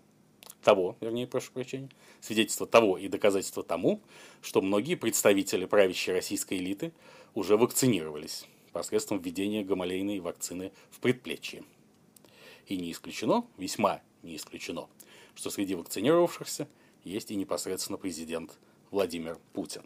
[0.64, 1.90] того, вернее, прошу прощения,
[2.22, 4.02] свидетельство того и доказательство тому,
[4.42, 6.94] что многие представители правящей российской элиты
[7.36, 11.64] уже вакцинировались посредством введения гамалейной вакцины в предплечье.
[12.68, 14.88] И не исключено, весьма не исключено,
[15.36, 16.68] что среди вакцинировавшихся
[17.04, 18.58] есть и непосредственно президент
[18.92, 19.82] Владимир Путин.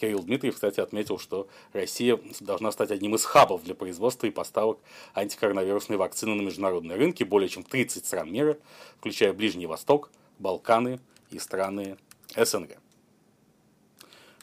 [0.00, 4.78] Кирилл Дмитриев, кстати, отметил, что Россия должна стать одним из хабов для производства и поставок
[5.14, 8.56] антикоронавирусной вакцины на международные рынки более чем 30 стран мира,
[8.98, 11.98] включая Ближний Восток, Балканы и страны
[12.34, 12.78] СНГ.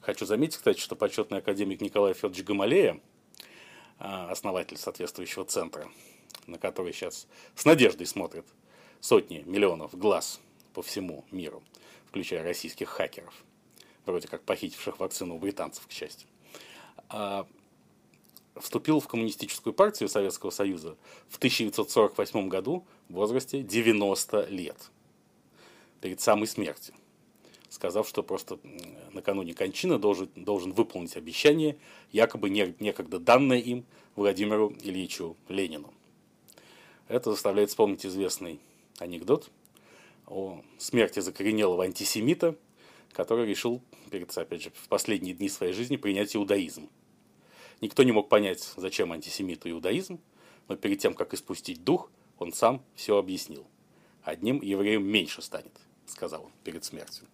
[0.02, 3.02] Хочу заметить, кстати, что почетный академик Николай Федорович Гамалея,
[3.98, 5.90] а, основатель соответствующего центра,
[6.48, 8.46] на который сейчас с надеждой смотрят
[9.00, 10.40] сотни миллионов глаз
[10.74, 11.62] по всему миру,
[12.08, 13.34] включая российских хакеров–
[14.08, 16.28] вроде как похитивших вакцину у британцев, к счастью,
[17.10, 17.48] а,
[18.56, 20.98] вступил в коммунистическую партию Советского Союза
[21.30, 24.78] в 1948 году в возрасте 90 лет,
[26.02, 26.96] перед самой смертью,
[27.70, 28.60] сказав, что просто
[29.12, 31.78] накануне кончины должен, должен выполнить обещание,
[32.12, 35.94] якобы не, некогда данное им Владимиру Ильичу Ленину.
[37.08, 38.60] Это заставляет вспомнить известный
[39.00, 39.50] анекдот
[40.26, 42.56] о смерти закоренелого антисемита–
[43.18, 46.88] который решил, перед, опять же, в последние дни своей жизни принять иудаизм.
[47.82, 50.20] Никто не мог понять, зачем антисемиту иудаизм,
[50.68, 53.66] но перед тем, как испустить дух, он сам все объяснил.
[54.22, 55.72] Одним евреем меньше станет,
[56.06, 57.26] сказал он перед смертью.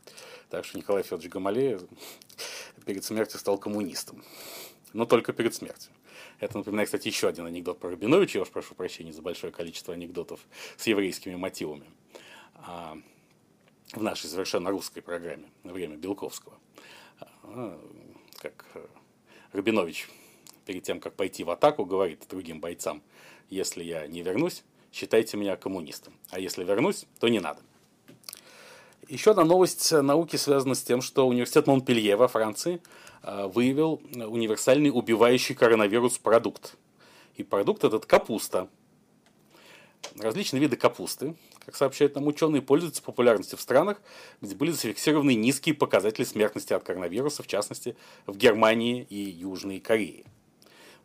[0.50, 1.82] Так что Николай Федорович Гамалеев
[2.86, 4.24] перед смертью стал коммунистом.
[4.94, 5.92] Но только перед смертью.
[6.40, 8.40] Это напоминает, кстати, еще один анекдот про Рабиновича.
[8.40, 10.40] Я уж прошу прощения за большое количество анекдотов
[10.78, 11.86] с еврейскими мотивами.
[12.56, 12.98] А,
[13.94, 16.58] в нашей совершенно русской программе «Время Белковского».
[17.44, 17.80] А,
[18.40, 18.86] как э,
[19.54, 20.10] Рабинович
[20.66, 23.02] перед тем, как пойти в атаку, говорит другим бойцам,
[23.50, 27.62] если я не вернусь, считайте меня коммунистом, а если вернусь, то не надо.
[29.10, 32.82] Еще одна новость науки связана с тем, что университет Монпелье во Франции
[33.24, 36.76] выявил универсальный убивающий коронавирус продукт.
[37.36, 38.68] И продукт этот капуста.
[40.20, 44.02] Различные виды капусты, как сообщают нам ученые, пользуются популярностью в странах,
[44.42, 47.96] где были зафиксированы низкие показатели смертности от коронавируса, в частности,
[48.28, 50.26] в Германии и Южной Корее.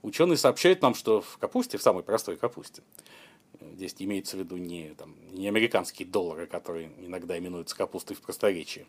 [0.02, 2.82] Ученые сообщают нам, что в капусте, в самой простой капусте,
[3.60, 8.86] здесь имеется в виду не, там, не американские доллары, которые иногда именуются капустой в просторечии,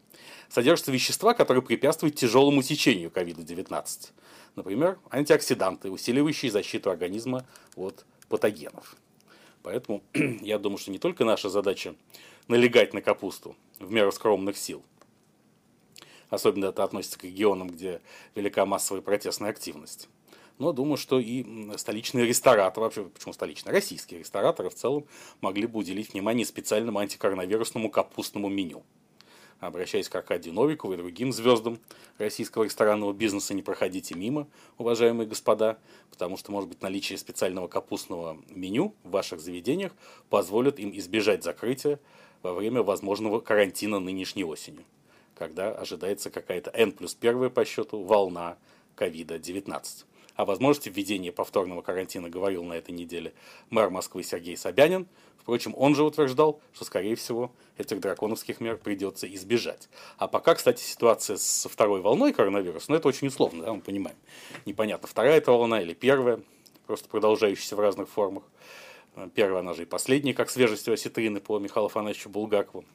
[0.50, 4.12] содержатся вещества, которые препятствуют тяжелому течению COVID-19.
[4.56, 7.46] Например, антиоксиданты, усиливающие защиту организма
[7.76, 8.96] от патогенов.
[9.64, 10.04] Поэтому
[10.42, 11.96] я думаю, что не только наша задача
[12.48, 14.84] налегать на капусту в меру скромных сил,
[16.30, 18.02] особенно это относится к регионам, где
[18.36, 20.10] велика массовая протестная активность,
[20.60, 21.46] но думаю, что и
[21.78, 25.06] столичные рестораторы, вообще почему столичные, российские рестораторы в целом
[25.42, 28.84] могли бы уделить внимание специальному антикоронавирусному капустному меню–
[29.60, 31.80] обращаясь к Аркадию Новикову и другим звездам
[32.18, 35.78] российского ресторанного бизнеса, не проходите мимо, уважаемые господа,
[36.12, 39.94] потому что, может быть, наличие специального капустного меню в ваших заведениях
[40.30, 42.00] позволит им избежать закрытия
[42.42, 44.86] во время возможного карантина нынешней осенью,
[45.36, 48.58] когда ожидается какая-то N плюс первая по счету волна
[48.96, 50.06] ковида-19.
[50.40, 53.34] О возможности введения повторного карантина говорил на этой неделе
[53.70, 55.06] мэр Москвы Сергей Собянин–
[55.42, 59.90] Впрочем, он же утверждал, что, скорее всего, этих драконовских мер придется избежать.
[60.18, 64.18] А пока, кстати, ситуация со второй волной коронавируса, ну, это очень условно, да, мы понимаем.
[64.66, 66.40] Непонятно, вторая это волна или первая,
[66.86, 68.44] просто продолжающаяся в разных формах.
[69.34, 72.86] Первая, она же и последняя, как свежестью осетрины по Михаилу Афанасьевичу Булгакову.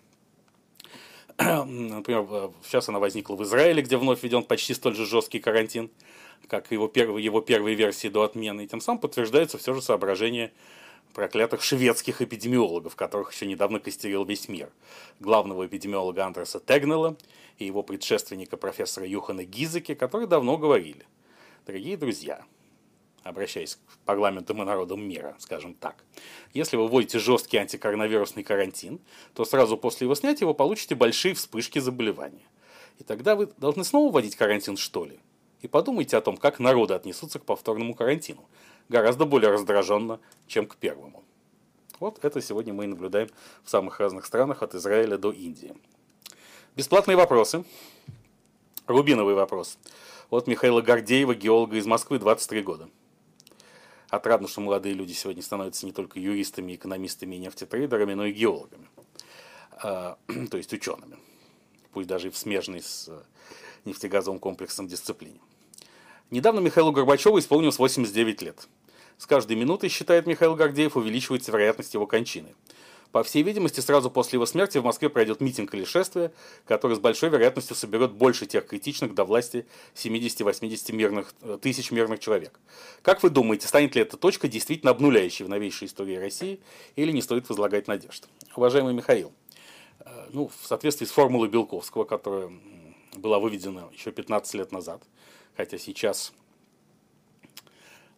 [1.38, 5.90] Например, сейчас она возникла в Израиле, где вновь введен почти столь же жесткий карантин.
[6.48, 8.64] Как его, первой, его первой версии до отмены.
[8.64, 10.52] И тем самым подтверждается все же соображение
[11.14, 14.70] проклятых шведских эпидемиологов, которых еще недавно костерил весь мир.
[15.20, 17.16] Главного эпидемиолога Андреса Тегнела
[17.58, 21.06] и его предшественника профессора Юхана Гизеки, которые давно говорили.
[21.66, 22.44] Дорогие друзья,
[23.22, 26.04] обращаясь к парламентам и народам мира, скажем так.
[26.52, 29.00] Если вы вводите жесткий антикоронавирусный карантин,
[29.34, 32.46] то сразу после его снятия вы получите большие вспышки заболевания.
[32.98, 35.18] И тогда вы должны снова вводить карантин, что ли?
[35.64, 38.44] И подумайте о том, как народы отнесутся к повторному карантину.
[38.90, 41.24] Гораздо более раздраженно, чем к первому.
[42.00, 43.30] Вот это сегодня мы и наблюдаем
[43.62, 45.74] в самых разных странах, от Израиля до Индии.
[46.76, 47.64] Бесплатные вопросы.
[48.86, 49.78] Рубиновый вопрос.
[50.28, 52.90] Вот Михаила Гордеева, геолога из Москвы, 23 года.
[54.10, 58.86] Отрадно, что молодые люди сегодня становятся не только юристами, экономистами и нефтетрейдерами, но и геологами.
[59.82, 60.18] А,
[60.50, 61.16] то есть учеными.
[61.94, 63.22] Пусть даже и в смежной с э,
[63.86, 65.40] нефтегазовым комплексом дисциплине.
[66.30, 68.68] Недавно Михаилу Горбачеву исполнилось 89 лет.
[69.18, 72.54] С каждой минутой, считает Михаил Гордеев, увеличивается вероятность его кончины.
[73.12, 76.32] По всей видимости, сразу после его смерти в Москве пройдет митинг или шествие,
[76.66, 82.18] который с большой вероятностью соберет больше тех критичных до власти 70-80 мирных, э, тысяч мирных
[82.18, 82.58] человек.
[83.02, 86.58] Как вы думаете, станет ли эта точка действительно обнуляющей в новейшей истории России
[86.96, 88.26] или не стоит возлагать надежд?
[88.56, 89.32] Уважаемый Михаил,
[90.00, 92.50] э, ну, в соответствии с формулой Белковского, которая
[93.16, 95.04] была выведена еще 15 лет назад,
[95.56, 96.32] хотя сейчас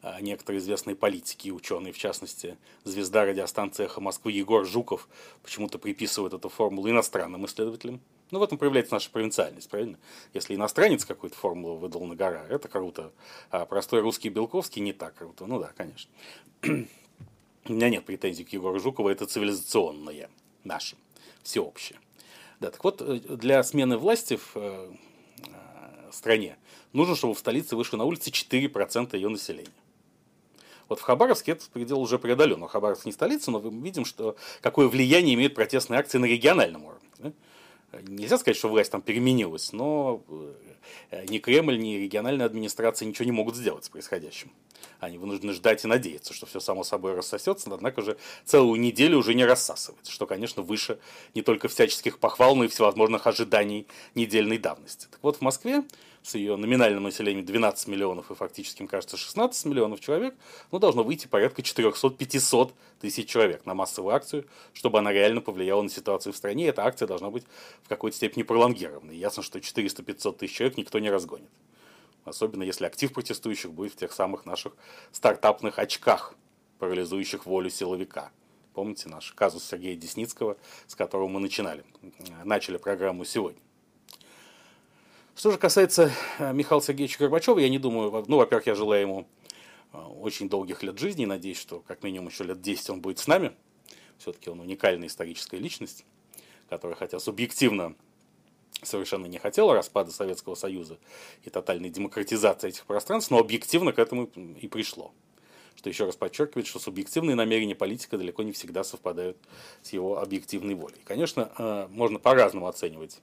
[0.02, 5.08] а, некоторые известные политики и ученые, в частности, звезда радиостанции «Эхо Москвы» Егор Жуков
[5.42, 8.00] почему-то приписывают эту формулу иностранным исследователям.
[8.30, 9.98] Ну, в этом проявляется наша провинциальность, правильно?
[10.32, 13.12] Если иностранец какую-то формулу выдал на гора, это круто.
[13.50, 15.46] А простой русский Белковский не так круто.
[15.46, 16.10] Ну да, конечно.
[16.62, 20.30] У меня нет претензий к Егору Жукову, это цивилизационное,
[20.62, 20.96] наше,
[21.42, 21.98] всеобщее.
[22.60, 24.92] Да, так вот, э, для смены власти в э,
[25.48, 26.56] э, стране
[26.96, 29.70] нужно, чтобы в столице вышло на улице 4% ее населения.
[30.88, 32.60] Вот в Хабаровске этот предел уже преодолен.
[32.60, 36.84] Но Хабаровск не столица, но мы видим, что какое влияние имеют протестные акции на региональном
[36.84, 37.32] уровне.
[38.02, 40.22] Нельзя сказать, что власть там переменилась, но
[41.10, 44.50] э, ни Кремль, ни региональная администрация ничего не могут сделать с происходящим.
[45.00, 49.34] Они вынуждены ждать и надеяться, что все само собой рассосется, однако же целую неделю уже
[49.34, 50.98] не рассасывается, что, конечно, выше
[51.34, 55.06] не только всяческих похвал, но и всевозможных ожиданий недельной давности.
[55.10, 55.84] Так вот, в Москве
[56.26, 60.34] с ее номинальным населением 12 миллионов и фактически, кажется, 16 миллионов человек,
[60.72, 65.88] ну, должно выйти порядка 400-500 тысяч человек на массовую акцию, чтобы она реально повлияла на
[65.88, 66.66] ситуацию в стране.
[66.66, 67.44] Эта акция должна быть
[67.84, 69.12] в какой-то степени пролонгирована.
[69.12, 71.50] И ясно, что 400-500 тысяч человек никто не разгонит.
[72.24, 74.72] Особенно если актив протестующих будет в тех самых наших
[75.12, 76.34] стартапных очках,
[76.80, 78.32] парализующих волю силовика.
[78.74, 80.56] Помните наш казус Сергея Десницкого,
[80.88, 81.84] с которого мы начинали,
[82.44, 83.60] начали программу сегодня.
[85.36, 89.28] Что же касается э, Михаила Сергеевича Горбачева, я не думаю, ну, во-первых, я желаю ему
[89.92, 93.26] э, очень долгих лет жизни, надеюсь, что как минимум еще лет 10 он будет с
[93.26, 93.52] нами.
[94.16, 96.06] Все-таки он уникальная историческая личность,
[96.70, 97.94] которая, хотя субъективно
[98.82, 100.98] совершенно не хотела распада Советского Союза
[101.44, 105.12] и тотальной демократизации этих пространств, но объективно к этому и пришло.
[105.74, 109.36] Что еще раз подчеркивает, что субъективные намерения политика далеко не всегда совпадают
[109.82, 111.02] с его объективной волей.
[111.04, 113.20] Конечно, э, можно по-разному оценивать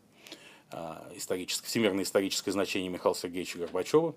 [1.15, 4.15] историческое, всемирное историческое значение Михаила Сергеевича Горбачева.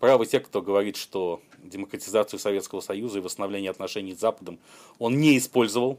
[0.00, 4.58] Правы те, кто говорит, что демократизацию Советского Союза и восстановление отношений с Западом
[4.98, 5.98] он не использовал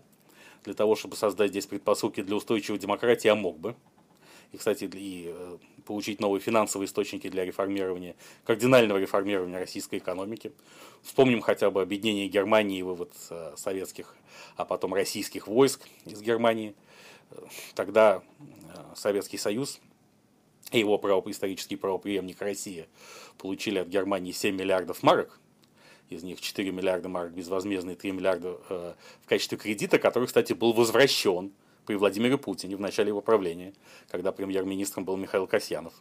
[0.64, 3.76] для того, чтобы создать здесь предпосылки для устойчивой демократии, а мог бы.
[4.52, 10.54] И, кстати, и э, получить новые финансовые источники для реформирования, кардинального реформирования российской экономики.
[11.04, 14.16] Вспомним хотя бы объединение Германии и вывод э, советских,
[14.56, 16.74] а потом российских войск из Германии–
[17.76, 19.80] тогда э, Советский Союз
[20.72, 22.88] и его правоисторический правоприемник Россия
[23.38, 25.40] получили от Германии 7 миллиардов марок,
[26.10, 30.74] из них 4 миллиарда марок безвозмездные, 3 миллиарда э, в качестве кредита, который, кстати, был
[30.74, 31.52] возвращен
[31.86, 33.74] при Владимире Путине в начале его правления,
[34.10, 35.94] когда премьер-министром был Михаил Касьянов.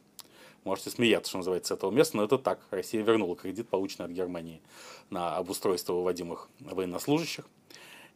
[0.64, 2.60] Можете смеяться, что называется, с этого места, но это так.
[2.70, 4.60] Россия вернула кредит, полученный от Германии
[5.08, 7.46] на обустройство выводимых военнослужащих.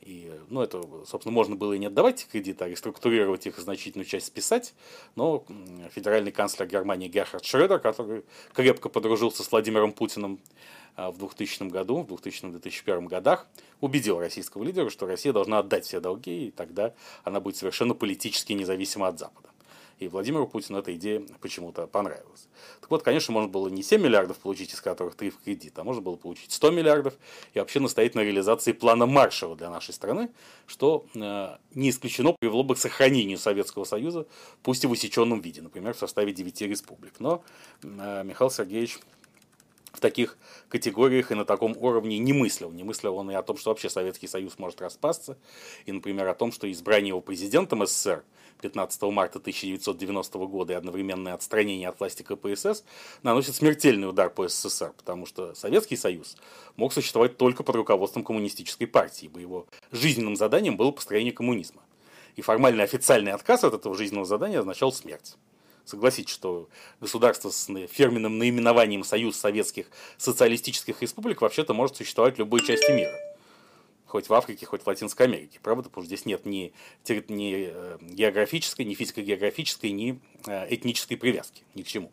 [0.03, 4.27] И, ну, это, собственно, можно было и не отдавать кредиты, а реструктурировать их, значительную часть
[4.27, 4.75] списать.
[5.15, 5.45] Но
[5.95, 10.41] федеральный канцлер Германии Герхард Шредер, который крепко подружился с Владимиром Путиным
[10.97, 13.47] а, в 2000 году, в 2000-2001 годах,
[13.81, 18.53] убедил российского лидера, что Россия должна отдать все долги, и тогда она будет совершенно политически
[18.55, 19.52] независима от Запада.
[20.03, 22.49] И Владимиру Путину эта идея почему-то понравилась.
[22.81, 25.85] Так вот, конечно, можно было не 7 миллиардов получить, из которых 3 в кредит, а
[25.85, 27.15] можно было получить 100 миллиардов
[27.55, 30.31] и вообще настоять на реализации плана Маршалла для нашей страны,
[30.67, 34.27] что э, не исключено привело бы к сохранению Советского Союза,
[34.63, 37.21] пусть и в усеченном виде, например, в составе 9 республик.
[37.21, 37.45] Но
[37.83, 38.99] э, Михаил Сергеевич
[39.93, 40.37] в таких
[40.69, 42.73] категориях и на таком уровне не мыслил.
[42.73, 45.39] Не мыслил он и о том, что вообще Советский Союз может распасться,
[45.87, 48.25] и, например, о том, что избрание его президентом СССР
[48.63, 52.85] 15 марта 1990 года и одновременное отстранение от власти КПСС
[53.23, 56.37] наносит смертельный удар по СССР, потому что Советский Союз
[56.77, 61.83] мог существовать только под руководством коммунистической партии, ибо его жизненным заданием было построение коммунизма.
[62.37, 65.37] И формальный официальный отказ от этого жизненного задания означал смерть.
[65.85, 66.69] Согласитесь, что
[67.01, 73.32] государство с фирменным наименованием Союз Советских Социалистических Республик вообще-то может существовать в любой части мира.
[74.13, 75.59] Хоть в Африке, хоть в Латинской Америке.
[75.63, 76.75] Правда, потому что здесь нет ни,
[77.09, 81.65] ни э, географической, ни физико-географической, ни э, этнической привязки.
[81.75, 82.13] Ни к чему.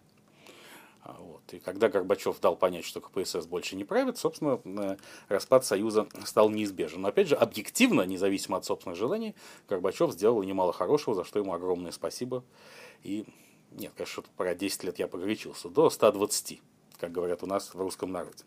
[1.02, 1.42] А, вот.
[1.52, 4.96] И когда Горбачев дал понять, что КПСС больше не правит, собственно, э,
[5.28, 7.02] распад Союза стал неизбежен.
[7.02, 9.36] Но опять же, объективно, независимо от собственных желаний,
[9.68, 12.46] Горбачев сделал немало хорошего, за что ему огромное спасибо.
[13.04, 13.26] И
[13.72, 16.62] нет, конечно, про 10 лет я погорячился, до 120,
[16.98, 18.46] как говорят у нас в русском народе.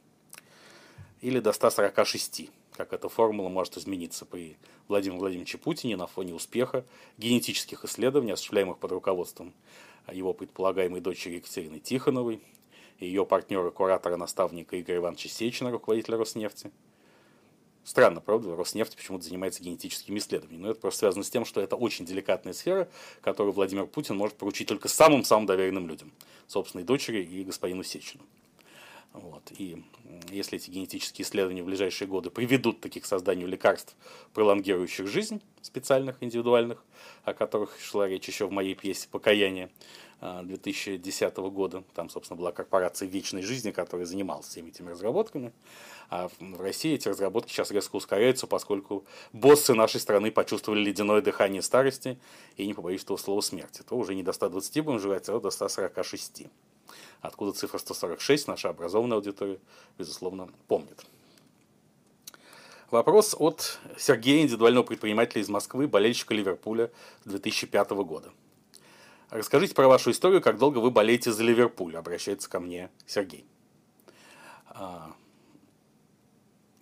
[1.20, 4.56] Или до 146, как эта формула может измениться при
[4.88, 6.84] Владимире Владимировиче Путине на фоне успеха
[7.18, 9.52] генетических исследований, осуществляемых под руководством
[10.12, 12.40] его предполагаемой дочери Екатерины Тихоновой,
[12.98, 16.70] и ее партнера, куратора-наставника Игоря Ивановича Сечина, руководителя Роснефти–
[17.84, 20.62] Странно, правда, Роснефть почему-то занимается генетическими исследованиями.
[20.62, 22.88] Но это просто связано с тем, что это очень деликатная сфера,
[23.20, 26.12] которую Владимир Путин может поручить только самым-самым доверенным людям.
[26.46, 28.22] Собственной дочери и господину Сечину.
[29.12, 29.42] Вот.
[29.58, 29.82] И
[30.30, 33.94] если эти генетические исследования в ближайшие годы приведут таки к созданию лекарств,
[34.32, 36.82] пролонгирующих жизнь, специальных, индивидуальных,
[37.24, 39.70] о которых шла речь еще в моей пьесе «Покаяние»,
[40.22, 41.82] 2010 года.
[41.94, 45.52] Там, собственно, была корпорация вечной жизни, которая занималась всеми этими разработками.
[46.10, 51.60] А в России эти разработки сейчас резко ускоряются, поскольку боссы нашей страны почувствовали ледяное дыхание
[51.60, 52.18] старости
[52.56, 53.82] и, не побоюсь этого слова, смерти.
[53.82, 56.44] То уже не до 120 будем жрать, а до 146.
[57.20, 59.58] Откуда цифра 146, наша образованная аудитория,
[59.98, 61.04] безусловно, помнит.
[62.90, 66.90] Вопрос от Сергея, индивидуального предпринимателя из Москвы, болельщика Ливерпуля
[67.24, 68.30] 2005 года.
[69.30, 73.46] Расскажите про вашу историю, как долго вы болеете за Ливерпуль, обращается ко мне Сергей.
[74.66, 75.14] А,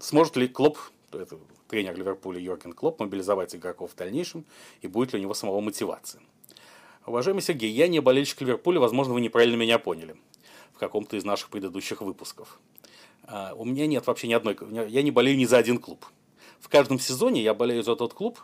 [0.00, 0.78] сможет ли Клоп,
[1.12, 4.44] это тренер Ливерпуля Йорген Клоп, мобилизовать игроков в дальнейшем,
[4.80, 6.20] и будет ли у него самого мотивация?
[7.10, 10.14] Уважаемый Сергей, я не болельщик Ливерпуля, возможно, вы неправильно меня поняли
[10.72, 12.60] в каком-то из наших предыдущих выпусков.
[13.24, 14.56] А, у меня нет вообще ни одной,
[14.88, 16.06] я не болею ни за один клуб.
[16.60, 18.38] В каждом сезоне я болею за тот клуб,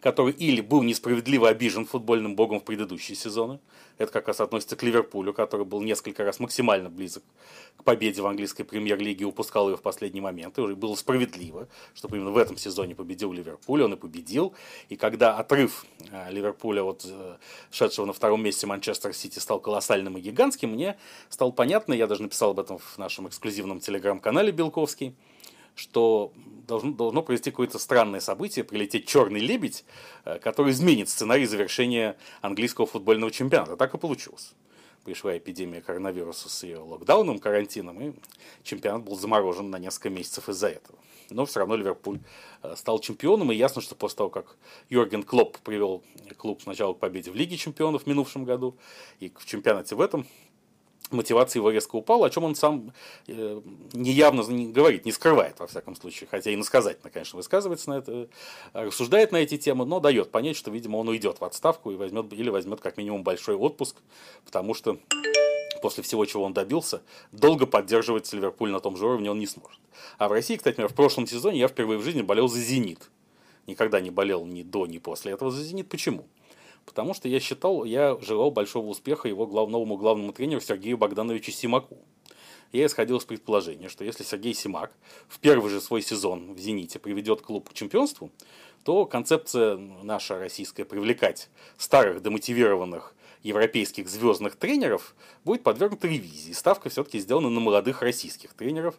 [0.00, 3.60] который или был несправедливо обижен футбольным богом в предыдущие сезоны,
[3.98, 7.22] это как раз относится к Ливерпулю, который был несколько раз максимально близок
[7.76, 12.08] к победе в английской премьер-лиге упускал ее в последний момент, и уже было справедливо, что
[12.08, 14.54] именно в этом сезоне победил Ливерпуль, он и победил,
[14.88, 17.36] и когда отрыв э, Ливерпуля от э,
[17.70, 20.96] шедшего на втором месте Манчестер Сити стал колоссальным и гигантским, мне
[21.28, 25.14] стало понятно, я даже написал об этом в нашем эксклюзивном телеграм-канале Белковский,
[25.80, 26.32] что
[26.68, 29.84] должно, должно произойти какое-то странное событие, прилететь черный лебедь,
[30.24, 33.76] э, который изменит сценарий завершения английского футбольного чемпионата.
[33.76, 34.52] Так и получилось.
[35.04, 38.12] Пришла эпидемия коронавируса с ее локдауном, карантином, и
[38.62, 40.98] чемпионат был заморожен на несколько месяцев из-за этого.
[41.30, 42.20] Но все равно Ливерпуль
[42.62, 44.56] э, стал чемпионом, и ясно, что после того, как
[44.90, 46.04] Юрген Клоп привел
[46.36, 48.76] клуб сначала к победе в Лиге чемпионов в минувшем году
[49.18, 50.26] и в чемпионате в этом,
[51.10, 52.92] мотивация его резко упала, о чем он сам
[53.26, 53.60] э,
[53.92, 58.28] неявно не говорит, не скрывает, во всяком случае, хотя и насказательно, конечно, высказывается на это,
[58.72, 62.32] рассуждает на эти темы, но дает понять, что, видимо, он уйдет в отставку и возьмет,
[62.32, 63.96] или возьмет как минимум большой отпуск,
[64.44, 64.98] потому что
[65.80, 69.80] после всего, чего он добился, долго поддерживать Ливерпуль на том же уровне он не сможет.
[70.18, 73.10] А в России, кстати, в прошлом сезоне я впервые в жизни болел за «Зенит».
[73.66, 75.88] Никогда не болел ни до, ни после этого за «Зенит».
[75.88, 76.26] Почему?
[76.90, 81.98] Потому что я считал, я желал большого успеха его главному главному тренеру Сергею Богдановичу Симаку.
[82.72, 84.92] Я исходил из предположения, что если Сергей Симак
[85.28, 88.32] в первый же свой сезон в «Зените» приведет клуб к чемпионству,
[88.82, 91.48] то концепция наша российская привлекать
[91.78, 96.52] старых демотивированных европейских звездных тренеров будет подвергнута ревизии.
[96.52, 98.98] Ставка все-таки сделана на молодых российских тренеров,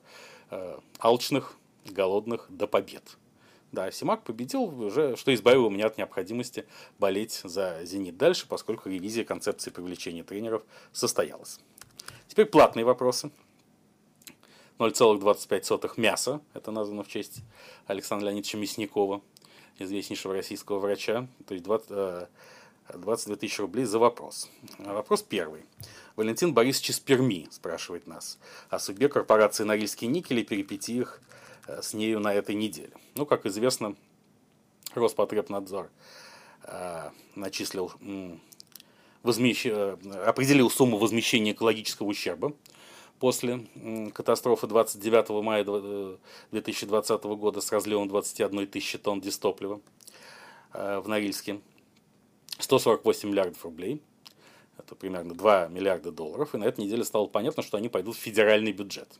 [0.49, 3.17] э, алчных, голодных до побед.
[3.71, 6.65] Да, Симак победил уже, что избавило меня от необходимости
[6.99, 11.59] болеть за «Зенит» дальше, поскольку ревизия концепции привлечения тренеров состоялась.
[12.27, 13.31] Теперь платные вопросы.
[14.77, 17.41] 0,25 мяса, это названо в честь
[17.85, 19.21] Александра Леонидовича Мясникова,
[19.79, 21.87] известнейшего российского врача, то есть 20,
[22.95, 24.49] 22 э, тысячи рублей за вопрос.
[24.79, 25.63] Вопрос первый.
[26.17, 28.37] Валентин Борисович из Перми спрашивает нас
[28.69, 31.50] о судьбе корпорации Норильский никель и перипетиях Э,
[31.81, 32.91] с нею на этой неделе.
[33.15, 33.95] Ну, как известно,
[34.93, 35.89] Роспотребнадзор
[36.63, 37.91] э, начислил,
[39.23, 39.65] возмещ...
[39.65, 42.53] Э, определил сумму возмещения экологического ущерба
[43.19, 43.67] после
[44.13, 45.63] катастрофы 29 мая
[46.51, 49.79] 2020 года с разливом 21 тысячи тонн дистоплива
[50.73, 51.61] в Норильске.
[52.57, 54.01] 148 миллиардов рублей.
[54.77, 56.55] Это примерно 2 миллиарда долларов.
[56.55, 59.19] И на этой неделе стало понятно, что они пойдут в федеральный бюджет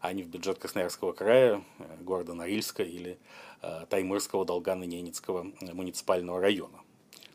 [0.00, 3.18] а не в бюджет Красноярского края, э, города Норильска или
[3.62, 6.78] э, Таймырского, Долгана-Ненецкого э, муниципального района.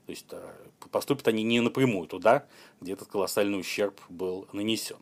[0.06, 0.28] То есть
[0.92, 2.46] поступят они не напрямую туда,
[2.82, 4.98] где этот колоссальный ущерб был нанесен.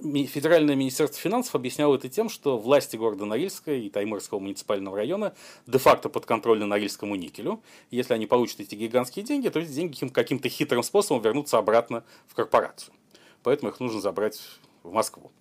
[0.00, 5.34] Федеральное министерство финансов объясняло это тем, что власти города Норильска и Таймырского муниципального района
[5.66, 7.62] де-факто подконтрольны Норильскому никелю.
[7.90, 12.34] если они получат эти гигантские деньги, то эти деньги каким-то хитрым способом вернутся обратно в
[12.34, 12.94] корпорацию.
[13.42, 14.40] Поэтому их нужно забрать
[14.82, 15.32] в Москву.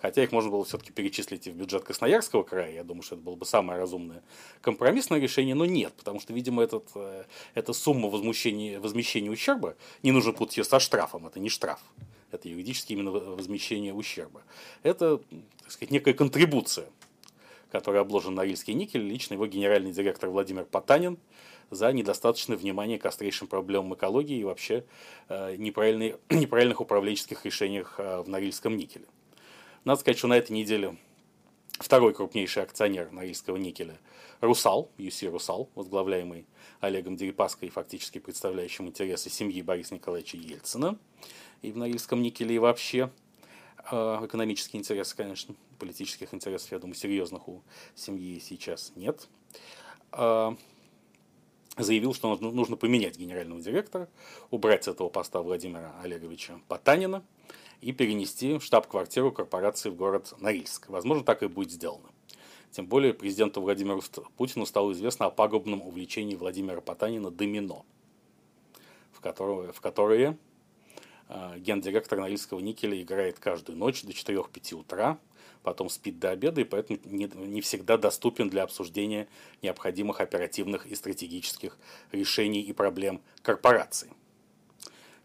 [0.00, 2.72] Хотя их можно было все-таки перечислить и в бюджет Красноярского края.
[2.72, 4.22] Я думаю, что это было бы самое разумное
[4.62, 7.24] компромиссное решение, но нет, потому что, видимо, этот, э,
[7.54, 11.80] эта сумма возмещения, ущерба, не нужно путать ее со штрафом, это не штраф.
[12.30, 14.42] Это юридически именно возмещение ущерба.
[14.82, 15.18] Это,
[15.62, 16.86] так сказать, некая контрибуция,
[17.70, 21.18] которая обложен Норильский никель, лично его генеральный директор Владимир Потанин
[21.70, 24.84] за недостаточное внимание к острейшим проблемам экологии и вообще
[25.28, 29.06] э, неправильных управленческих решениях э, в Норильском никеле.
[29.84, 30.96] Надо сказать, что на этой неделе
[31.78, 33.98] второй крупнейший акционер Норильского никеля
[34.42, 36.46] Русал, UC Русал, возглавляемый
[36.80, 40.98] Олегом Дерипаской фактически представляющим интересы семьи Бориса Николаевича Ельцина,
[41.62, 43.10] и в Норильском никеле и вообще
[43.90, 47.62] э, экономические интересы, конечно, политических интересов, я думаю, серьезных у
[47.94, 49.28] семьи сейчас нет,
[50.12, 50.56] э,
[51.78, 54.10] заявил, что нужно поменять генерального директора,
[54.50, 57.24] убрать с этого поста Владимира Олеговича Потанина–
[57.80, 60.88] и перенести штаб-квартиру корпорации в город Норильск.
[60.88, 62.08] Возможно, так и будет сделано.
[62.70, 64.02] Тем более президенту Владимиру
[64.36, 67.84] Путину стало известно о пагубном увлечении Владимира Потанина домино,
[69.12, 70.38] в которое, в которое
[71.28, 75.18] э, гендиректор Норильского никеля играет каждую ночь до 4-5 утра,
[75.64, 79.26] потом спит до обеда и поэтому не, не всегда доступен для обсуждения
[79.62, 81.76] необходимых оперативных и стратегических
[82.12, 84.12] решений и проблем корпорации.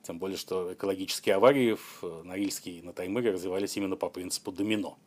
[0.05, 4.51] Тем более, что экологические аварии в э, Норильске и на Таймыре развивались именно по принципу
[4.51, 4.99] домино.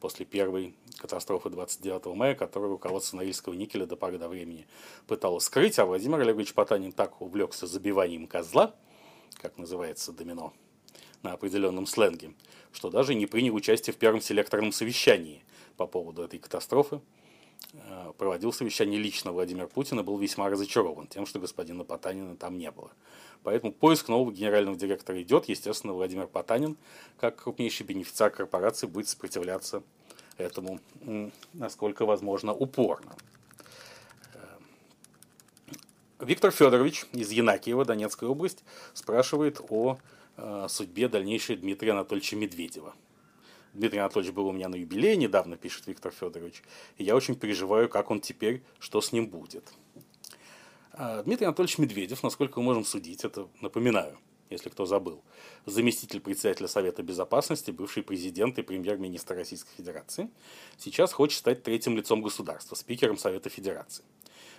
[0.00, 4.66] После первой катастрофы 29 мая, которую руководство Норильского никеля до поры до времени
[5.06, 8.74] пыталось скрыть, а Владимир Олегович Потанин так увлекся забиванием козла,
[9.42, 10.54] как называется домино,
[11.22, 12.32] на определенном сленге,
[12.72, 15.44] что даже не принял участие в первом селекторном совещании
[15.76, 17.02] по поводу этой катастрофы,
[17.74, 22.56] Э, проводил совещание лично Владимир Путин и был весьма разочарован тем, что господина Потанина там
[22.56, 22.90] не было.
[23.48, 25.46] Поэтому поиск нового генерального директора идет.
[25.48, 26.76] Естественно, Владимир Потанин,
[27.18, 29.82] как крупнейший бенефициар корпорации, будет сопротивляться
[30.36, 30.80] этому,
[31.54, 33.16] насколько возможно, упорно.
[34.34, 34.38] Э,
[36.20, 39.96] Виктор Федорович из Янакиева, Донецкая область, спрашивает о
[40.36, 42.94] э, судьбе дальнейшей Дмитрия Анатольевича Медведева.
[43.72, 46.62] Дмитрий Анатольевич был у меня на юбилее недавно, пишет Виктор Федорович,
[46.98, 49.64] и я очень переживаю, как он теперь, что с ним будет.
[50.92, 54.18] А Дмитрий Анатольевич Медведев, насколько мы можем судить, это напоминаю,
[54.50, 55.22] если кто забыл,
[55.66, 60.30] заместитель председателя Совета Безопасности, бывший президент и премьер-министр Российской Федерации,
[60.78, 64.04] сейчас хочет стать третьим лицом государства, спикером Совета Федерации.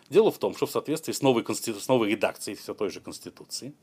[0.09, 1.79] Дело в том, что в соответствии с новой, конститу...
[1.79, 3.73] с новой редакцией все той же Конституции,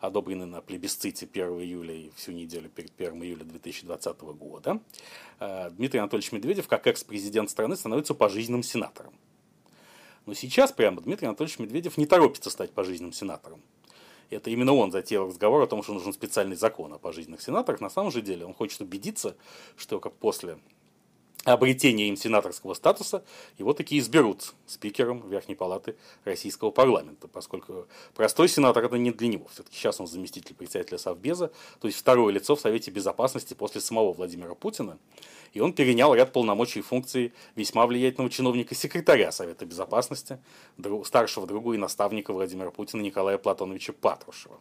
[0.00, 4.80] одобренный на плебисците 1 июля и всю неделю перед 1 июля 2020 года,
[5.40, 9.14] э, Дмитрий Анатольевич Медведев, как экс-президент страны, становится пожизненным сенатором.
[10.26, 13.60] Но сейчас прямо Дмитрий Анатольевич Медведев не торопится стать пожизненным сенатором.
[14.30, 17.80] Это именно он затеял разговор о том, что нужен специальный закон о пожизненных сенаторах.
[17.80, 19.36] На самом же деле он хочет убедиться,
[19.76, 20.58] что как после
[21.44, 23.22] обретения им сенаторского статуса,
[23.58, 29.46] его таки изберут спикером Верхней Палаты Российского парламента, поскольку простой сенатор это не для него.
[29.52, 34.12] Все-таки сейчас он заместитель председателя Совбеза, то есть второе лицо в Совете Безопасности после самого
[34.12, 34.98] Владимира Путина.
[35.52, 40.38] И он перенял ряд полномочий и функций весьма влиятельного чиновника секретаря Совета Безопасности,
[41.04, 44.58] старшего друга и наставника Владимира Путина Николая Платоновича Патрушева.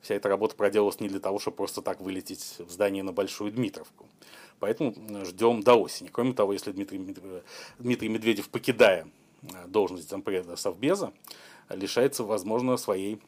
[0.00, 3.52] Вся эта работа проделалась не для того, чтобы просто так вылететь в здание на Большую
[3.52, 4.08] Дмитровку.
[4.58, 4.94] Поэтому
[5.24, 6.08] ждем до осени.
[6.08, 7.14] Кроме того, если Дмитрий,
[7.78, 9.06] Дмитрий Медведев, покидая
[9.42, 11.12] э, должность зампреда Совбеза,
[11.70, 13.20] лишается, возможно, своей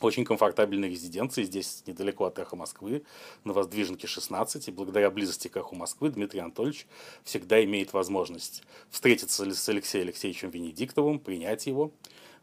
[0.00, 3.02] очень комфортабельной резиденции здесь недалеко от Эхо Москвы,
[3.44, 4.68] на Воздвиженке 16.
[4.68, 6.86] И благодаря близости к Эхо Москвы Дмитрий Анатольевич
[7.24, 11.90] всегда имеет возможность встретиться с Алексеем Алексеевичем Венедиктовым, принять его,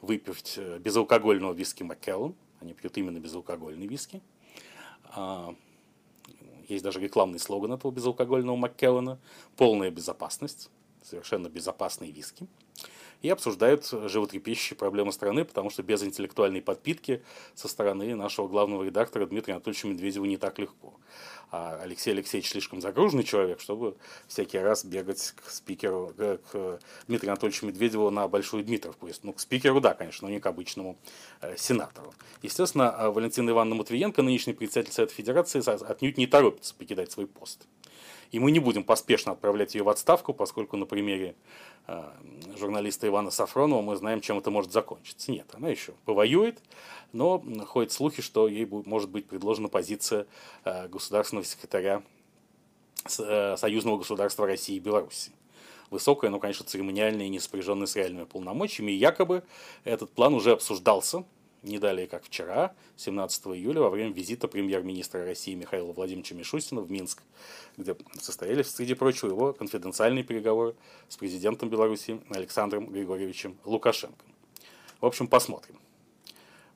[0.01, 4.21] выпить э, безалкогольного виски Маккеллан, они пьют именно безалкогольный виски.
[5.05, 5.55] А,
[6.67, 9.19] есть даже рекламный слоган этого безалкогольного Маккеллана
[9.55, 10.69] «Полная безопасность».
[11.05, 12.47] совершенно безопасные виски,
[13.25, 17.23] и обсуждают животрепещущие проблемы страны, потому что без интеллектуальной подпитки
[17.55, 20.93] со стороны нашего главного редактора Дмитрия Анатольевича Медведева не так легко.
[21.51, 23.97] А Алексей Алексеевич слишком загруженный человек, чтобы
[24.27, 29.09] всякий раз бегать к спикеру, к Дмитрию Анатольевичу Медведеву на Большую Дмитровку.
[29.23, 30.95] Ну, к спикеру, да, конечно, но не к обычному
[31.41, 32.13] э, сенатору.
[32.43, 37.65] Естественно, а Валентина Ивановна Матвиенко, нынешний председатель Совета Федерации, отнюдь не торопится покидать свой пост.
[38.31, 41.35] И мы не будем поспешно отправлять ее в отставку, поскольку на примере
[41.87, 42.03] э,
[42.57, 45.31] журналиста Ивана Сафронова мы знаем, чем это может закончиться.
[45.31, 46.59] Нет, она еще повоюет,
[47.13, 50.27] но ходят слухи, что ей может быть предложена позиция
[50.63, 52.03] э, государственного секретаря
[53.19, 55.31] э, Союзного государства России и Беларуси.
[55.91, 58.91] Высокая, но, конечно, церемониальная и не сопряженная с реальными полномочиями.
[58.91, 59.43] И якобы
[59.83, 61.23] этот план уже обсуждался
[61.65, 66.91] не далее, как вчера, 17 июля, во время визита премьер-министра России Михаила Владимировича Мишустина в
[66.91, 67.23] Минск,
[67.77, 70.75] где состоялись, среди прочего, его конфиденциальные переговоры
[71.09, 74.23] с президентом Беларуси Александром Григорьевичем Лукашенко.
[75.01, 75.79] В общем, посмотрим.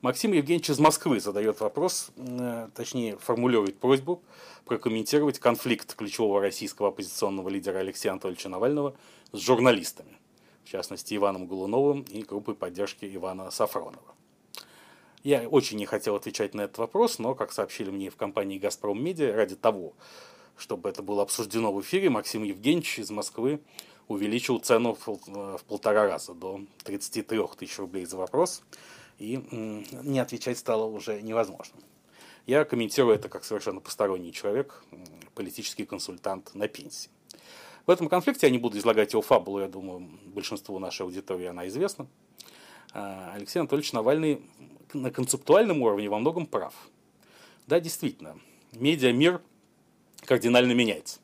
[0.02, 4.22] Максим Евгеньевич из Москвы задает вопрос, э, точнее формулирует просьбу
[4.64, 8.96] прокомментировать конфликт ключевого российского оппозиционного лидера Алексея Анатольевича Навального
[9.32, 10.18] с журналистами,
[10.64, 14.14] в частности Иваном Голуновым и группой поддержки Ивана Сафронова.
[15.22, 19.02] Я очень не хотел отвечать на этот вопрос, но, как сообщили мне в компании «Газпром
[19.02, 19.92] Медиа», ради того,
[20.56, 23.60] чтобы это было обсуждено в эфире, Максим Евгеньевич из Москвы
[24.08, 28.62] увеличил цену в полтора раза, до 33 тысяч рублей за вопрос,
[29.18, 29.36] и
[29.92, 31.78] не отвечать стало уже невозможно.
[32.46, 34.82] Я комментирую это как совершенно посторонний человек,
[35.34, 37.10] политический консультант на пенсии.
[37.86, 41.68] В этом конфликте я не буду излагать его фабулу, я думаю, большинству нашей аудитории она
[41.68, 42.06] известна.
[42.92, 44.42] А, Алексей Анатольевич Навальный
[44.92, 46.74] на концептуальном уровне во многом прав.
[47.66, 48.38] Да, действительно,
[48.72, 49.40] медиамир
[50.24, 51.20] кардинально меняется.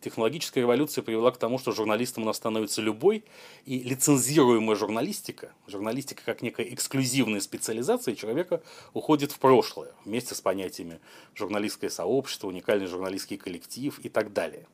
[0.00, 3.24] Технологическая революция привела к тому, что журналистом у нас становится любой,
[3.64, 8.62] и лицензируемая журналистика, журналистика как некая эксклюзивная специализация человека
[8.94, 11.00] уходит в прошлое, вместе с понятиями
[11.34, 14.68] журналистское сообщество, уникальный журналистский коллектив и так далее.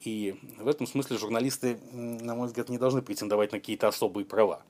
[0.00, 4.62] И в этом смысле журналисты, на мой взгляд, не должны претендовать на какие-то особые права.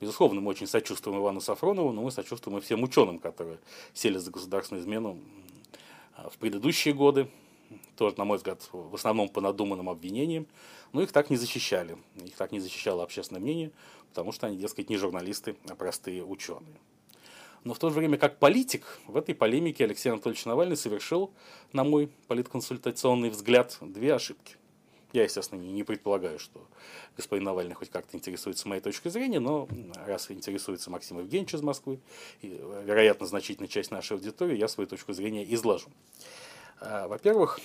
[0.00, 3.58] Безусловно, мы очень сочувствуем Ивану Сафронову, но мы сочувствуем и всем ученым, которые
[3.94, 5.18] сели за государственную измену
[6.30, 7.28] в предыдущие годы,
[7.96, 10.46] тоже, на мой взгляд, в основном по надуманным обвинениям,
[10.92, 11.96] но их так не защищали.
[12.24, 13.70] Их так не защищало общественное мнение,
[14.08, 16.76] потому что они, дескать, не журналисты, а простые ученые.
[17.64, 21.32] Но в то же время, как политик, в этой полемике Алексей Анатольевич Навальный совершил,
[21.72, 24.56] на мой политконсультационный взгляд, две ошибки.
[25.12, 26.66] Я, естественно, не, предполагаю, что
[27.16, 29.68] господин Навальный хоть как-то интересуется моей точкой зрения, но
[30.06, 32.00] раз интересуется Максим Евгеньевич из Москвы,
[32.40, 32.48] и,
[32.84, 35.90] вероятно, значительная часть нашей аудитории, я свою точку зрения изложу.
[36.80, 37.60] А, во-первых,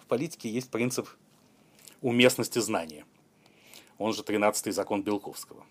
[0.00, 1.08] в политике есть принцип
[2.02, 3.04] уместности знания.
[3.98, 5.64] Он же 13-й закон Белковского.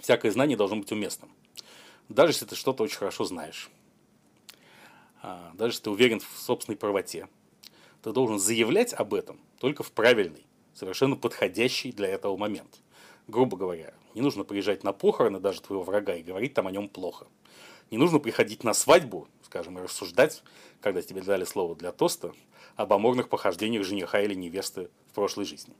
[0.00, 1.30] Всякое знание должно быть уместным.
[2.08, 3.70] Даже если ты что-то очень хорошо знаешь.
[5.22, 7.28] А, даже если ты уверен в собственной правоте–
[8.02, 12.80] ты должен заявлять об этом только в правильный, совершенно подходящий для этого момент.
[13.28, 16.88] Грубо говоря, не нужно приезжать на похороны даже твоего врага и говорить там о нем
[16.88, 17.26] плохо.
[17.90, 20.42] Не нужно приходить на свадьбу, скажем, и рассуждать,
[20.80, 22.32] когда тебе дали слово для тоста,
[22.76, 25.74] об аморных похождениях жениха или невесты в прошлой жизни.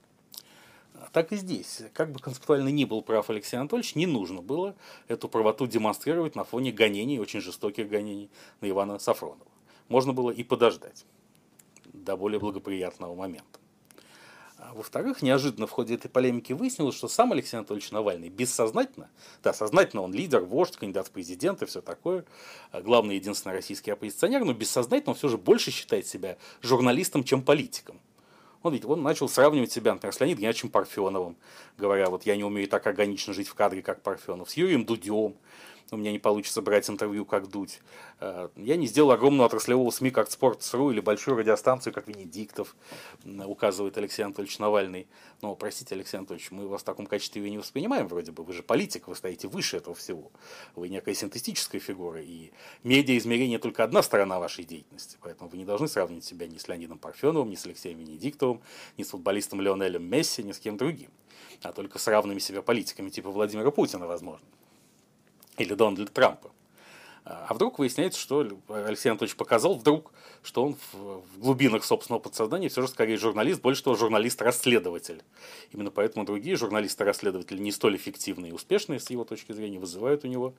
[1.11, 1.81] Так и здесь.
[1.93, 4.75] Как бы концептуально ни был прав Алексей Анатольевич, не нужно было
[5.07, 8.29] эту правоту демонстрировать на фоне гонений, очень жестоких гонений
[8.61, 9.47] на Ивана Сафронова.
[9.87, 11.05] Можно было и подождать
[11.85, 13.60] до более благоприятного момента.
[14.71, 19.09] А во-вторых, неожиданно в ходе этой полемики выяснилось, что сам Алексей Анатольевич Навальный бессознательно,
[19.43, 22.23] да, сознательно он лидер, вождь, кандидат в президенты, все такое,
[22.71, 27.41] а главный единственный российский оппозиционер, но бессознательно он все же больше считает себя журналистом, чем
[27.41, 27.99] политиком.
[28.63, 31.35] Он ведь он начал сравнивать себя, например, с Леонидом Геннадьевичем Парфеновым,
[31.77, 35.35] говоря, вот я не умею так органично жить в кадре, как Парфенов, с Юрием Дудем,
[35.91, 37.79] у меня не получится брать интервью, как дуть.
[38.19, 42.75] Э, я не сделал огромного отраслевого СМИ, как Sports.ru или большую радиостанцию, как Венедиктов,
[43.25, 45.07] указывает Алексей Анатольевич Навальный.
[45.41, 48.43] Но, простите, Алексей Анатольевич, мы вас в таком качестве не воспринимаем вроде бы.
[48.43, 50.31] Вы же политик, вы стоите выше этого всего.
[50.75, 52.51] Вы некая синтетическая фигура, и
[52.83, 55.17] медиа-измерение только одна сторона вашей деятельности.
[55.21, 58.61] Поэтому вы не должны сравнивать себя ни с Леонидом Парфеновым, ни с Алексеем Венедиктовым,
[58.97, 61.09] ни с футболистом Леонелем Месси, ни с кем другим.
[61.63, 64.45] А только с равными себя политиками типа Владимира Путина, возможно
[65.61, 66.51] или Дональда Трампа.
[67.23, 72.81] А вдруг выясняется, что Алексей Анатольевич показал вдруг, что он в глубинах собственного подсознания все
[72.81, 75.21] же скорее журналист, больше того, журналист-расследователь.
[75.71, 80.27] Именно поэтому другие журналисты-расследователи не столь эффективные и успешные с его точки зрения вызывают у
[80.27, 80.55] него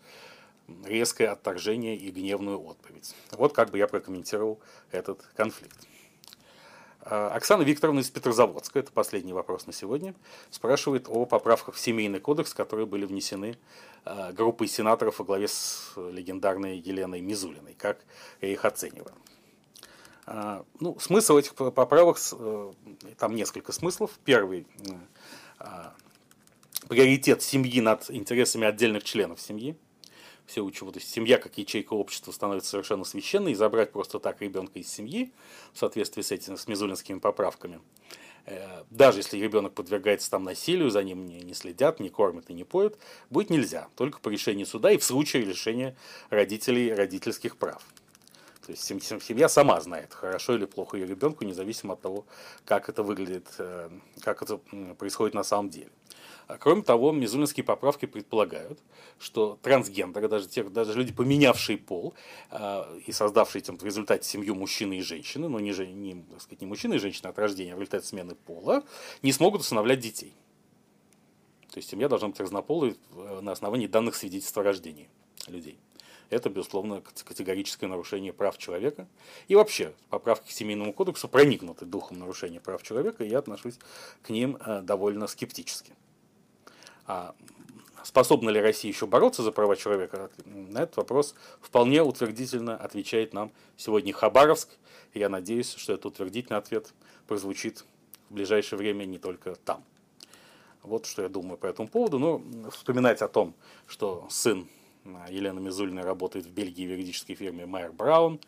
[0.87, 3.15] резкое отторжение и гневную отповедь.
[3.33, 4.61] Вот как бы я прокомментировал
[4.93, 5.77] этот конфликт.
[7.05, 10.15] А, Оксана Викторовна из Петрозаводска, это последний вопрос на сегодня,
[10.51, 13.59] спрашивает о поправках в Семейный кодекс, которые были внесены
[14.05, 17.75] а, группой сенаторов во главе с легендарной Еленой Мизулиной.
[17.75, 17.99] Как
[18.41, 19.15] я их оцениваю?
[20.27, 22.73] А, ну, смысл этих поправок, э,
[23.19, 24.13] там несколько смыслов.
[24.25, 24.67] Первый–
[26.89, 29.77] приоритет семьи над интересами отдельных членов семьи
[30.47, 34.41] все учу, то есть семья как ячейка общества становится совершенно священной, и забрать просто так
[34.43, 35.33] ребенка из семьи
[35.73, 37.81] в соответствии с этими с мизулинскими поправками,
[38.47, 42.55] э, даже если ребенок подвергается там насилию, за ним не, не следят, не кормят и
[42.55, 42.99] не поют,
[43.31, 45.97] будет нельзя, только по решению суда и в случае лишения
[46.31, 47.83] родителей родительских прав.
[48.65, 52.25] То есть семья сама знает, хорошо или плохо ее ребенку, независимо от того,
[52.65, 53.91] как это выглядит, э,
[54.21, 54.59] как это
[54.99, 55.91] происходит на самом деле.
[56.53, 58.79] А кроме того, мизулинские поправки предполагают,
[59.19, 62.13] что трансгендеры, даже, те, даже люди, поменявшие пол
[62.51, 66.61] э, и создавшие там, в результате семью мужчины и женщины, но не, не, так сказать,
[66.61, 68.85] не мужчины и женщины от рождения, а в результате смены пола,
[69.23, 70.35] не смогут усыновлять детей.
[71.71, 75.09] То есть семья должна быть разнополой э, на основании данных свидетельств о рождении
[75.47, 75.79] людей.
[76.29, 79.09] Это, безусловно, категорическое нарушение прав человека.
[79.49, 83.79] И вообще, поправки к Семейному кодексу проникнуты духом нарушения прав человека, и я отношусь
[84.21, 85.95] к ним э, довольно скептически.
[87.07, 87.35] А
[88.05, 90.31] способна ли Россия еще бороться за права человека?
[90.45, 94.69] На этот вопрос вполне утвердительно отвечает нам сегодня Хабаровск.
[95.15, 96.93] И я надеюсь, что этот утвердительный ответ
[97.27, 97.85] прозвучит
[98.31, 99.85] в ближайшее время не только там.
[100.83, 102.19] Вот что я думаю по этому поводу.
[102.19, 103.55] Но вспоминать о том,
[103.87, 104.69] что сын
[105.29, 108.41] Елены Мизулиной работает в Бельгии в юридической фирме Майер Браун,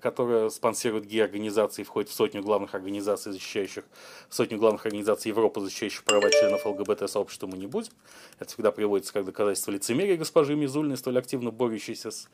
[0.00, 3.84] которая спонсирует гей-организации, входит в сотню главных организаций, защищающих,
[4.30, 7.92] сотню главных организаций Европы, защищающих права членов ЛГБТ-сообщества, мы не будем.
[8.38, 12.28] Это всегда приводится как доказательство лицемерия госпожи Мизульной, столь активно борющейся с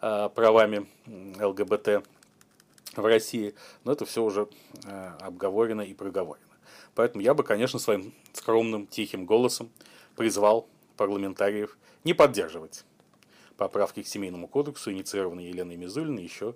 [0.00, 2.04] э, правами ЛГБТ
[2.96, 3.54] в России.
[3.84, 4.48] Но это все уже
[4.84, 6.44] э, обговорено и проговорено.
[6.94, 9.70] Поэтому я бы, конечно, своим скромным, тихим голосом
[10.16, 12.84] призвал парламентариев не поддерживать
[13.60, 16.54] поправки к Семейному кодексу, инициированные Еленой Мизулиной, еще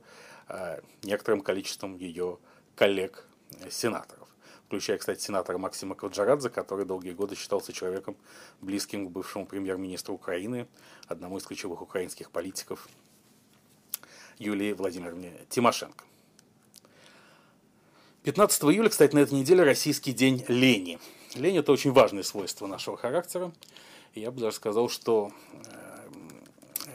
[0.48, 2.38] э, некоторым количеством ее
[2.76, 4.26] коллег-сенаторов.
[4.66, 8.16] Включая, кстати, сенатора Максима Кваджарадзе, который долгие годы считался человеком,
[8.62, 10.66] близким к бывшему премьер-министру Украины,
[11.06, 12.88] одному из ключевых украинских политиков,
[14.38, 16.04] Юлии Владимировне Тимошенко.
[18.22, 20.98] 15 июля, кстати, на этой неделе российский день лени.
[21.34, 23.52] Лень– это очень важное свойство нашего характера.
[24.14, 25.83] Я бы даже сказал, что э,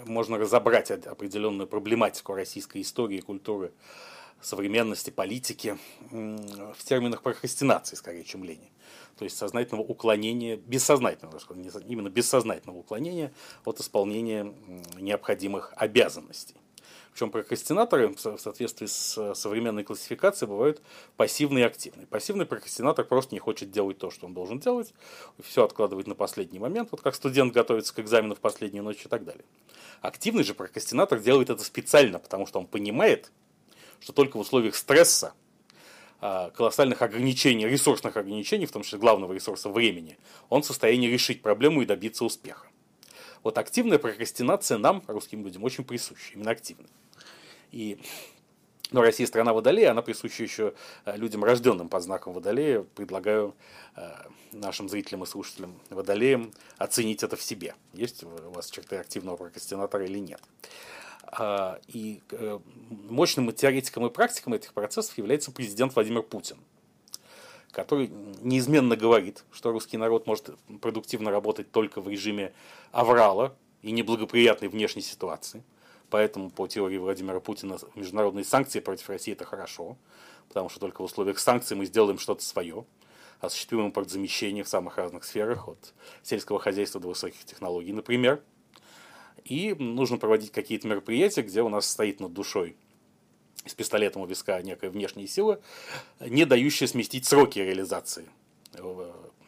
[0.10, 3.72] можно разобрать определенную проблематику российской истории культуры,
[4.42, 5.78] современности, политики
[6.12, 8.72] в терминах прокрастинации, скорее, чем лени.
[9.18, 11.40] То есть сознательного уклонения, бессознательного,
[11.88, 13.34] именно бессознательного уклонения
[13.66, 14.54] от исполнения
[14.98, 16.56] необходимых обязанностей.
[17.20, 20.82] Причем прокрастинаторы в соответствии с современной классификацией бывают
[21.18, 22.08] пассивные и активные.
[22.08, 24.94] Пассивный прокрастинатор просто не хочет делать то, что он должен делать,
[25.44, 29.10] все откладывает на последний момент, вот как студент готовится к экзамену в последнюю ночь и
[29.10, 29.44] так далее.
[30.00, 33.34] Активный же прокрастинатор делает это специально, потому что он понимает,
[34.00, 35.34] что только в условиях стресса,
[36.22, 40.18] а, колоссальных ограничений, ресурсных ограничений, в том числе главного ресурса времени,
[40.48, 42.68] он в состоянии решить проблему и добиться успеха.
[43.44, 46.90] Вот активная прокрастинация нам, русским людям, очень присуща, именно активная.
[47.72, 48.00] И
[48.92, 50.74] но Россия страна Водолея, она присуща еще
[51.06, 52.82] э, людям, рожденным под знаком Водолея.
[52.96, 53.56] Предлагаю
[53.96, 54.10] э,
[54.52, 57.76] нашим зрителям и слушателям Водолеям оценить это в себе.
[57.94, 60.42] Есть у вас черты активного прокрастинатора или нет.
[61.28, 62.60] А, и э,
[62.90, 66.58] мощным теоретиком и практиком этих процессов является президент Владимир Путин,
[67.70, 68.10] который
[68.42, 70.50] неизменно говорит, что русский народ может
[70.82, 72.54] продуктивно работать только в режиме
[72.92, 73.54] аврала
[73.84, 75.64] и неблагоприятной внешней ситуации–
[76.10, 79.98] Поэтому по теории Владимира Путина международные санкции против России это хорошо,
[80.48, 82.86] потому что только в условиях санкций мы сделаем что-то свое,
[83.40, 85.94] осуществим импортзамещение в самых разных сферах, от
[86.24, 88.42] сельского хозяйства до высоких технологий, например.
[89.46, 92.76] И нужно проводить какие-то мероприятия, где у нас стоит над душой
[93.66, 95.60] с пистолетом у виска некая внешняя сила,
[96.20, 98.28] не дающая сместить сроки реализации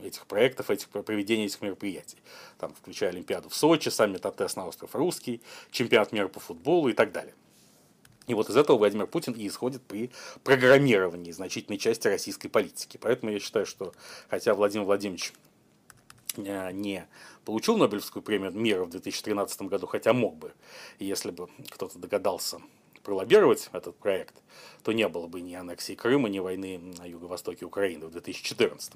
[0.04, 2.18] этих проектов, этих проведения этих мероприятий.
[2.58, 5.42] Там, включая Олимпиаду в Сочи, саммит АТС на остров Русский,
[5.72, 7.34] чемпионат мира по футболу и так далее.
[8.28, 10.12] И вот из этого Владимир Путин и исходит при
[10.44, 12.98] программировании значительной части российской политики.
[13.02, 13.94] Поэтому я считаю, что
[14.30, 15.34] хотя Владимир Владимирович
[16.38, 17.08] э, не
[17.46, 20.54] получил Нобелевскую премию мира в 2013 году, хотя мог бы,
[21.00, 22.62] если бы кто-то догадался
[23.04, 24.36] пролоббировать этот проект,
[24.84, 28.94] то не было бы ни аннексии Крыма, ни войны на юго-востоке Украины в 2014.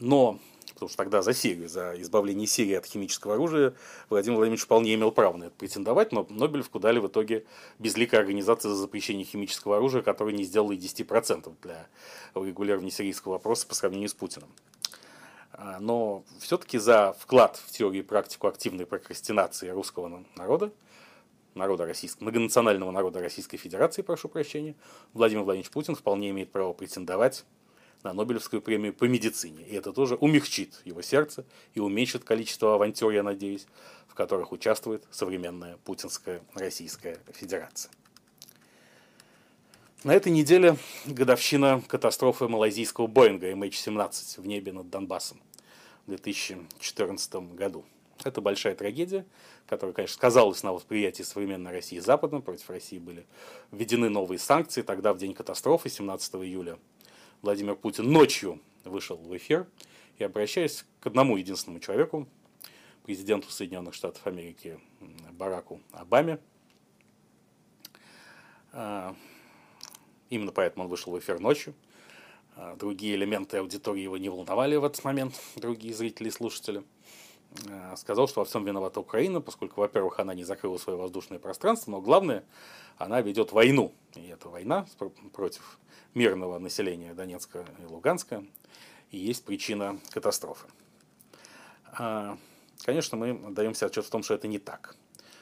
[0.00, 0.38] Но
[0.82, 3.74] потому что тогда за Сирию, за избавление Сирии от химического оружия
[4.10, 7.44] Владимир Владимирович вполне имел право на это претендовать, но Нобелевку дали в итоге
[7.78, 11.86] безликая организация за запрещение химического оружия, которая не сделала и 10% для
[12.34, 14.48] урегулирования сирийского вопроса по сравнению с Путиным.
[15.52, 20.72] А, но все-таки за вклад в теорию и практику активной прокрастинации русского народа,
[21.54, 24.74] народа российского, многонационального народа Российской Федерации, прошу прощения,
[25.12, 27.44] Владимир Владимирович Путин вполне имеет право претендовать
[28.02, 29.64] на Нобелевскую премию по медицине.
[29.64, 31.44] И это тоже умягчит его сердце
[31.74, 33.66] и уменьшит количество авантюр, я надеюсь,
[34.08, 37.90] в которых участвует современная путинская Российская Федерация.
[40.04, 40.76] На этой неделе
[41.06, 45.40] годовщина катастрофы малайзийского Боинга MH17 в небе над Донбассом
[46.06, 47.84] в 2014 году.
[48.24, 49.24] Это большая трагедия,
[49.68, 52.42] которая, конечно, сказалась на восприятии современной России западным.
[52.42, 53.26] Против России были
[53.70, 54.82] введены новые санкции.
[54.82, 56.78] Тогда, в день катастрофы, 17 июля,
[57.42, 59.66] Владимир Путин ночью вышел в эфир
[60.16, 62.28] и, обращаясь к одному единственному человеку,
[63.02, 64.78] президенту Соединенных Штатов Америки
[65.32, 66.38] Бараку Обаме,
[68.72, 69.16] а,
[70.30, 71.74] именно поэтому он вышел в эфир ночью,
[72.54, 76.84] а, другие элементы аудитории его не волновали в этот момент, другие зрители и слушатели,
[77.96, 82.00] сказал, что во всем виновата Украина, поскольку, во-первых, она не закрыла свое воздушное пространство, но
[82.00, 82.44] главное,
[82.98, 83.92] она ведет войну.
[84.14, 84.86] И эта война
[85.32, 85.78] против
[86.14, 88.44] мирного населения Донецка и Луганска
[89.10, 90.66] и есть причина катастрофы.
[91.92, 92.38] А,
[92.84, 94.96] конечно, мы даем себе отчет в том, что это не так.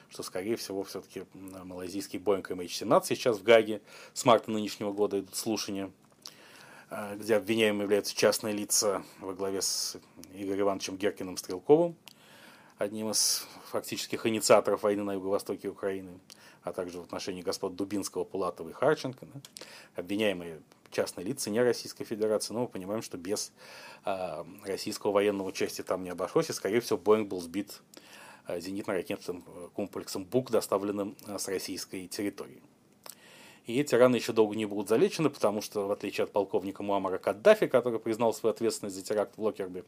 [0.08, 3.80] Что, скорее всего, все-таки малайзийский Boeing MH17 сейчас в Гаге
[4.12, 5.92] с марта нынешнего года идут слушания,
[7.16, 9.96] где обвиняемыми являются частные лица во главе с
[10.34, 11.96] Игорем Ивановичем Геркиным Стрелковым,
[12.78, 16.18] одним из фактических инициаторов войны на юго-востоке Украины
[16.62, 19.40] а также в отношении господ Дубинского, Пулатова и Харченко, да,
[19.96, 20.60] обвиняемые
[20.90, 23.52] частные лица не Российской Федерации, но мы понимаем, что без
[24.04, 27.80] э, российского военного участия там не обошлось, и, скорее всего, Боинг был сбит
[28.46, 32.60] э, зенитно-ракетным э, комплексом БУК, доставленным э, с российской территории.
[33.66, 37.18] И эти раны еще долго не будут залечены, потому что, в отличие от полковника Муаммара
[37.18, 39.84] Каддафи, который признал свою ответственность за теракт в Локербе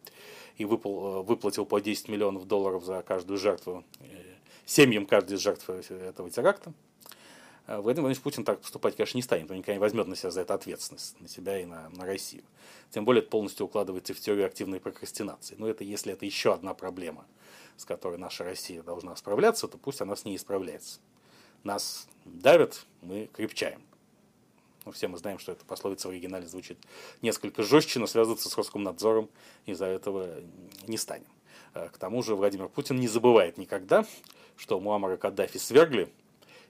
[0.56, 3.84] и выпал, э, выплатил по 10 миллионов долларов за каждую жертву
[4.66, 6.72] семьям каждой из жертв этого теракта.
[7.66, 10.30] А Владимир Владимирович Путин так поступать, конечно, не станет, он никогда не возьмет на себя
[10.30, 12.42] за это ответственность, на себя и на, на Россию.
[12.90, 15.54] Тем более это полностью укладывается в теорию активной прокрастинации.
[15.58, 17.24] Но это если это еще одна проблема,
[17.76, 20.98] с которой наша Россия должна справляться, то пусть она с ней справляется.
[21.64, 23.82] Нас давят, мы крепчаем.
[24.84, 26.76] Ну, все мы знаем, что эта пословица в оригинале звучит
[27.20, 29.28] несколько жестче, но связываться с Роскомнадзором
[29.66, 30.40] из-за этого
[30.88, 31.28] не станем.
[31.74, 34.04] А к тому же Владимир Путин не забывает никогда,
[34.56, 36.12] что Муаммара Каддафи свергли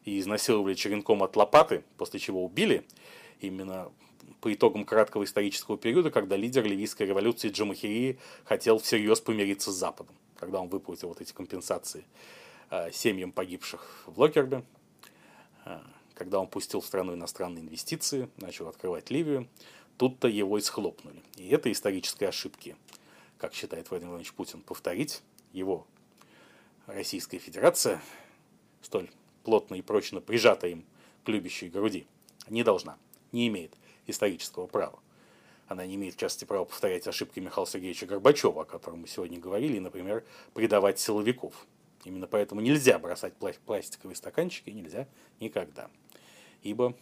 [0.04, 2.84] и изнасиловали черенком от лопаты, после чего убили,
[3.40, 3.90] именно
[4.40, 10.14] по итогам краткого исторического периода, когда лидер ливийской революции Джамахирии хотел всерьез помириться с Западом,
[10.38, 12.04] когда он выплатил вот эти компенсации
[12.70, 14.64] э, семьям погибших в Локербе,
[16.14, 19.48] когда он пустил в страну иностранные инвестиции, начал открывать Ливию,
[19.96, 21.22] тут-то его и схлопнули.
[21.36, 22.76] И это исторические ошибки,
[23.38, 25.86] как считает Владимир Владимирович Путин, повторить его
[26.86, 28.00] Российская Федерация,
[28.82, 29.10] столь
[29.44, 30.84] плотно и прочно прижата им
[31.24, 32.06] к любящей груди,
[32.48, 32.96] не должна,
[33.32, 33.72] не имеет
[34.06, 34.98] исторического права.
[35.68, 39.38] Она не имеет, в частности, права повторять ошибки Михаила Сергеевича Горбачева, о котором мы сегодня
[39.38, 41.66] говорили, и, например, предавать силовиков.
[42.04, 45.06] Именно поэтому нельзя бросать пластиковые стаканчики, нельзя
[45.40, 45.90] никогда.
[46.62, 46.94] Ибо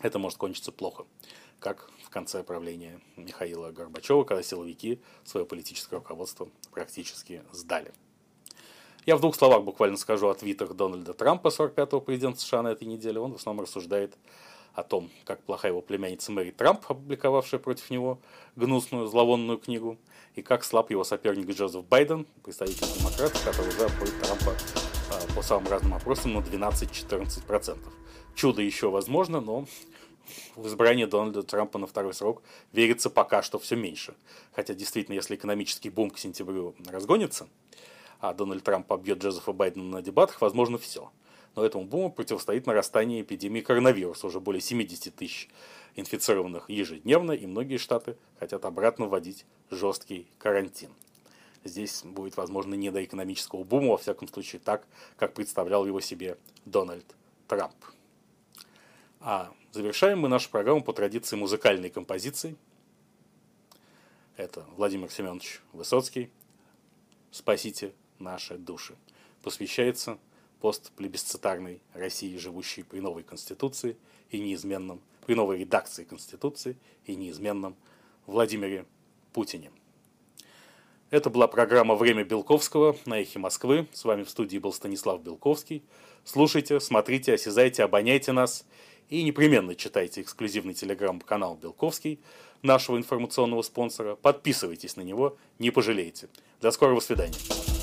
[0.00, 1.06] это может кончиться плохо,
[1.58, 7.92] как в конце правления Михаила Горбачева, когда силовики свое политическое руководство практически сдали.
[9.06, 12.84] Я в двух словах буквально скажу о твитах Дональда Трампа, 45-го президента США на этой
[12.88, 13.20] неделе.
[13.20, 14.16] Он в основном рассуждает
[14.76, 18.20] о том, как плохая его племянница Мэри Трамп, опубликовавшая против него
[18.56, 19.96] гнусную, зловонную книгу,
[20.34, 24.54] и как слаб его соперник Джозеф Байден, представитель демократов, который уже обходит Трампа
[25.10, 27.78] а, по самым разным опросам на 12-14%.
[28.34, 29.64] Чудо еще возможно, но
[30.56, 34.14] в избрание Дональда Трампа на второй срок верится пока что все меньше.
[34.52, 37.48] Хотя действительно, если экономический бум к сентябрю разгонится,
[38.20, 41.10] а Дональд Трамп побьет Джозефа Байдена на дебатах, возможно, все.
[41.56, 44.26] Но этому буму противостоит нарастание эпидемии коронавируса.
[44.26, 45.48] Уже более 70 тысяч
[45.94, 50.90] инфицированных ежедневно, и многие штаты хотят обратно вводить жесткий карантин.
[51.64, 54.86] Здесь будет, возможно, не до экономического бума, во всяком случае так,
[55.16, 56.36] как представлял его себе
[56.66, 57.16] Дональд
[57.48, 57.74] Трамп.
[59.20, 62.54] А завершаем мы нашу программу по традиции музыкальной композиции.
[64.36, 66.30] Это Владимир Семенович Высоцкий.
[67.30, 68.94] Спасите наши души.
[69.42, 70.18] Посвящается
[70.60, 73.96] постплебисцитарной России, живущей при новой Конституции
[74.30, 77.76] и неизменном, при новой редакции Конституции и неизменном
[78.26, 78.86] Владимире
[79.32, 79.70] Путине.
[81.10, 83.86] Это была программа «Время Белковского» на «Эхе Москвы».
[83.92, 85.84] С вами в студии был Станислав Белковский.
[86.24, 88.66] Слушайте, смотрите, осязайте, обоняйте нас
[89.08, 92.18] и непременно читайте эксклюзивный телеграм-канал «Белковский»,
[92.62, 94.16] нашего информационного спонсора.
[94.16, 96.28] Подписывайтесь на него, не пожалеете.
[96.60, 97.75] До скорого свидания.